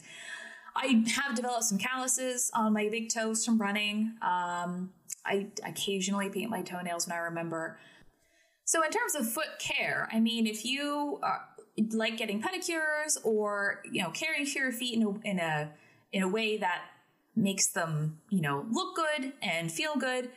[0.75, 4.13] I have developed some calluses on my big toes from running.
[4.21, 4.91] Um,
[5.25, 7.79] I occasionally paint my toenails when I remember.
[8.65, 11.41] So, in terms of foot care, I mean, if you are,
[11.91, 15.71] like getting pedicures or you know caring for your feet in a, in a
[16.11, 16.81] in a way that
[17.35, 20.29] makes them, you know, look good and feel good,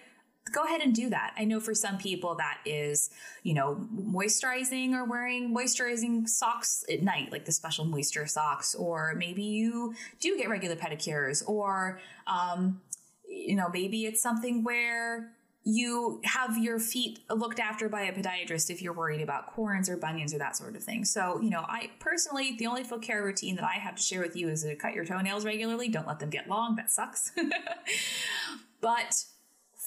[0.53, 1.35] go ahead and do that.
[1.37, 3.11] I know for some people that is,
[3.43, 9.15] you know, moisturizing or wearing moisturizing socks at night, like the special moisture socks, or
[9.17, 12.81] maybe you do get regular pedicures, or, um,
[13.29, 15.33] you know, maybe it's something where
[15.63, 19.97] you have your feet looked after by a podiatrist if you're worried about corns or
[19.97, 21.05] bunions or that sort of thing.
[21.05, 24.23] So, you know, I personally, the only foot care routine that I have to share
[24.23, 25.89] with you is to cut your toenails regularly.
[25.89, 26.77] Don't let them get long.
[26.77, 27.33] That sucks.
[28.81, 29.25] but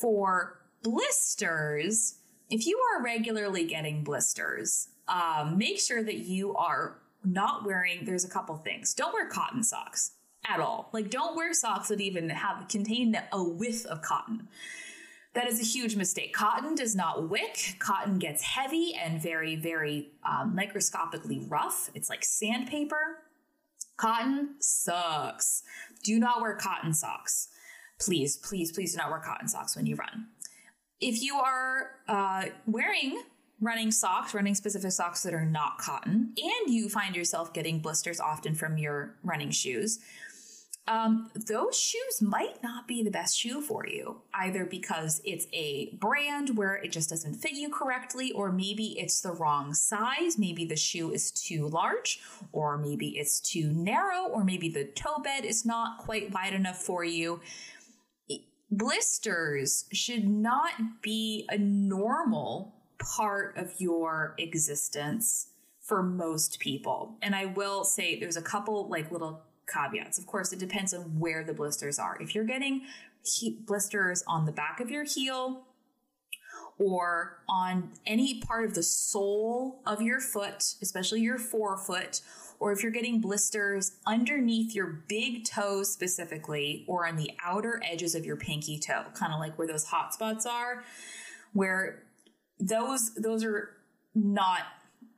[0.03, 2.15] for blisters,
[2.49, 8.25] if you are regularly getting blisters, um, make sure that you are not wearing, there's
[8.25, 8.93] a couple things.
[8.93, 10.11] Don't wear cotton socks
[10.45, 10.89] at all.
[10.91, 14.49] Like, don't wear socks that even have contain a whiff of cotton
[15.33, 16.33] that is a huge mistake.
[16.33, 17.77] Cotton does not wick.
[17.79, 21.89] Cotton gets heavy and very, very um, microscopically rough.
[21.95, 23.19] It's like sandpaper.
[23.97, 25.63] Cotton sucks.
[26.03, 27.49] Do not wear cotton socks.
[28.05, 30.27] Please, please, please do not wear cotton socks when you run.
[30.99, 33.21] If you are uh, wearing
[33.61, 38.19] running socks, running specific socks that are not cotton, and you find yourself getting blisters
[38.19, 39.99] often from your running shoes,
[40.85, 45.95] um, those shoes might not be the best shoe for you, either because it's a
[45.95, 50.37] brand where it just doesn't fit you correctly, or maybe it's the wrong size.
[50.37, 52.19] Maybe the shoe is too large,
[52.51, 56.81] or maybe it's too narrow, or maybe the toe bed is not quite wide enough
[56.81, 57.39] for you.
[58.77, 65.49] Blisters should not be a normal part of your existence
[65.79, 67.15] for most people.
[67.21, 70.17] And I will say there's a couple like little caveats.
[70.17, 72.17] Of course, it depends on where the blisters are.
[72.19, 72.83] If you're getting
[73.65, 75.65] blisters on the back of your heel
[76.79, 82.21] or on any part of the sole of your foot, especially your forefoot,
[82.59, 88.15] or if you're getting blisters underneath your big toe specifically, or on the outer edges
[88.15, 90.83] of your pinky toe, kind of like where those hot spots are,
[91.53, 92.03] where
[92.59, 93.69] those those are
[94.15, 94.61] not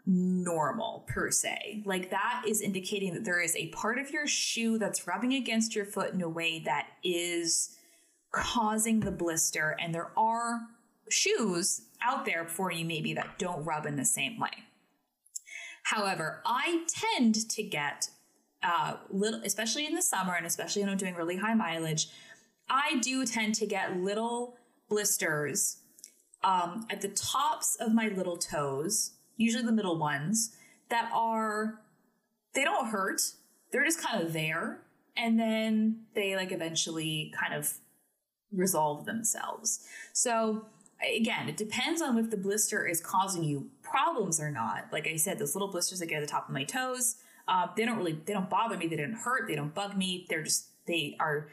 [0.05, 1.81] normal per se.
[1.85, 5.75] Like that is indicating that there is a part of your shoe that's rubbing against
[5.75, 7.75] your foot in a way that is
[8.31, 9.75] causing the blister.
[9.79, 10.61] And there are
[11.09, 14.64] shoes out there for you maybe that don't rub in the same way.
[15.85, 18.09] However, I tend to get
[18.63, 22.09] uh, little, especially in the summer and especially when I'm doing really high mileage,
[22.69, 24.57] I do tend to get little
[24.89, 25.77] blisters
[26.43, 30.55] um, at the tops of my little toes usually the middle ones,
[30.89, 31.81] that are,
[32.53, 33.21] they don't hurt.
[33.71, 34.81] They're just kind of there.
[35.17, 37.73] And then they like eventually kind of
[38.51, 39.85] resolve themselves.
[40.13, 40.65] So
[41.15, 44.87] again, it depends on if the blister is causing you problems or not.
[44.91, 47.15] Like I said, those little blisters that get at the top of my toes,
[47.47, 48.87] uh, they don't really, they don't bother me.
[48.87, 49.47] They don't hurt.
[49.47, 50.25] They don't bug me.
[50.29, 51.47] They're just, they are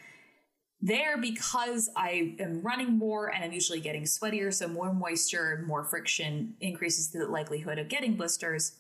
[0.81, 4.53] there because I am running more and I'm usually getting sweatier.
[4.53, 8.73] So more moisture, more friction increases the likelihood of getting blisters.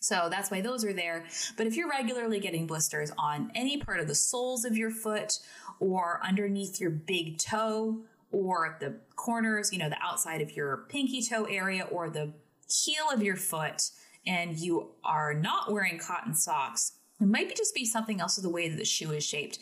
[0.00, 1.26] So that's why those are there.
[1.58, 5.38] But if you're regularly getting blisters on any part of the soles of your foot
[5.80, 7.98] or underneath your big toe
[8.32, 12.32] or at the corners, you know, the outside of your pinky toe area or the
[12.68, 13.90] heel of your foot
[14.26, 18.44] and you are not wearing cotton socks, it might be just be something else with
[18.44, 19.58] the way that the shoe is shaped.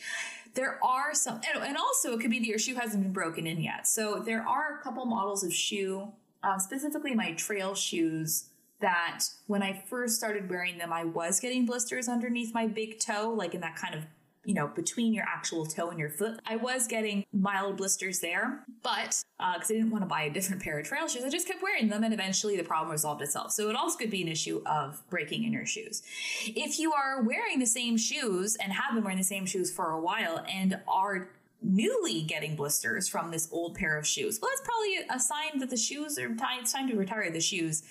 [0.55, 3.61] There are some, and also it could be that your shoe hasn't been broken in
[3.61, 3.86] yet.
[3.86, 8.50] So there are a couple models of shoe, uh, specifically my trail shoes,
[8.80, 13.32] that when I first started wearing them, I was getting blisters underneath my big toe,
[13.36, 14.05] like in that kind of
[14.45, 16.40] you know, between your actual toe and your foot.
[16.47, 20.30] I was getting mild blisters there, but because uh, I didn't want to buy a
[20.30, 23.22] different pair of trail shoes, I just kept wearing them and eventually the problem resolved
[23.22, 23.53] itself.
[23.53, 26.03] So it also could be an issue of breaking in your shoes.
[26.45, 29.90] If you are wearing the same shoes and have been wearing the same shoes for
[29.90, 31.30] a while and are
[31.62, 34.38] newly getting blisters from this old pair of shoes.
[34.40, 37.40] Well, that's probably a sign that the shoes are time, it's time to retire the
[37.40, 37.82] shoes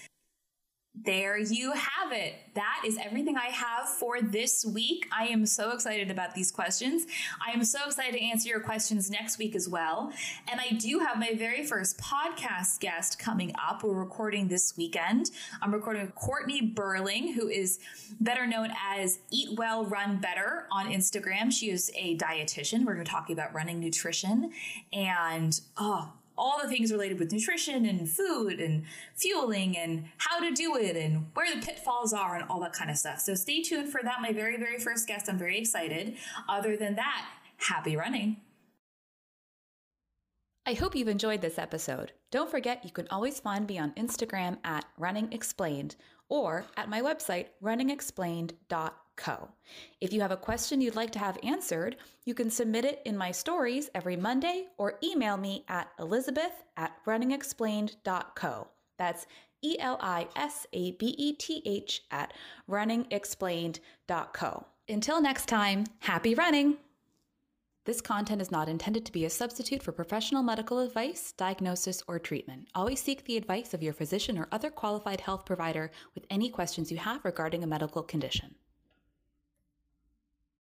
[0.96, 2.36] there you have it.
[2.54, 5.08] That is everything I have for this week.
[5.12, 7.08] I am so excited about these questions.
[7.46, 10.14] I am so excited to answer your questions next week as well.
[10.52, 13.84] And I do have my very first podcast guest coming up.
[13.84, 15.32] We're recording this weekend.
[15.64, 17.80] I'm recording with Courtney Burling, who is
[18.22, 21.52] better known as Eat Well, Run Better on Instagram.
[21.52, 22.86] She is a dietitian.
[22.86, 24.52] We're going to talk about running nutrition
[24.94, 28.84] and, oh, all the things related with nutrition and food and
[29.16, 32.90] fueling and how to do it and where the pitfalls are and all that kind
[32.90, 33.20] of stuff.
[33.20, 34.22] So stay tuned for that.
[34.22, 35.30] My very, very first guest.
[35.30, 36.16] I'm very excited.
[36.50, 37.28] Other than that,
[37.58, 38.38] happy running.
[40.66, 42.14] I hope you've enjoyed this episode.
[42.32, 45.98] Don't forget you can always find me on Instagram at Running Explained
[46.30, 49.49] or at my website, runningexplained.com Co.
[50.01, 53.18] If you have a question you'd like to have answered, you can submit it in
[53.18, 58.68] my stories every Monday or email me at elisabeth at runningexplained.co.
[58.97, 59.26] That's
[59.61, 62.34] E L I S A B E T H at
[62.70, 64.66] runningexplained.co.
[64.89, 66.78] Until next time, happy running!
[67.86, 72.18] This content is not intended to be a substitute for professional medical advice, diagnosis, or
[72.18, 72.70] treatment.
[72.76, 76.91] Always seek the advice of your physician or other qualified health provider with any questions
[76.91, 78.55] you have regarding a medical condition.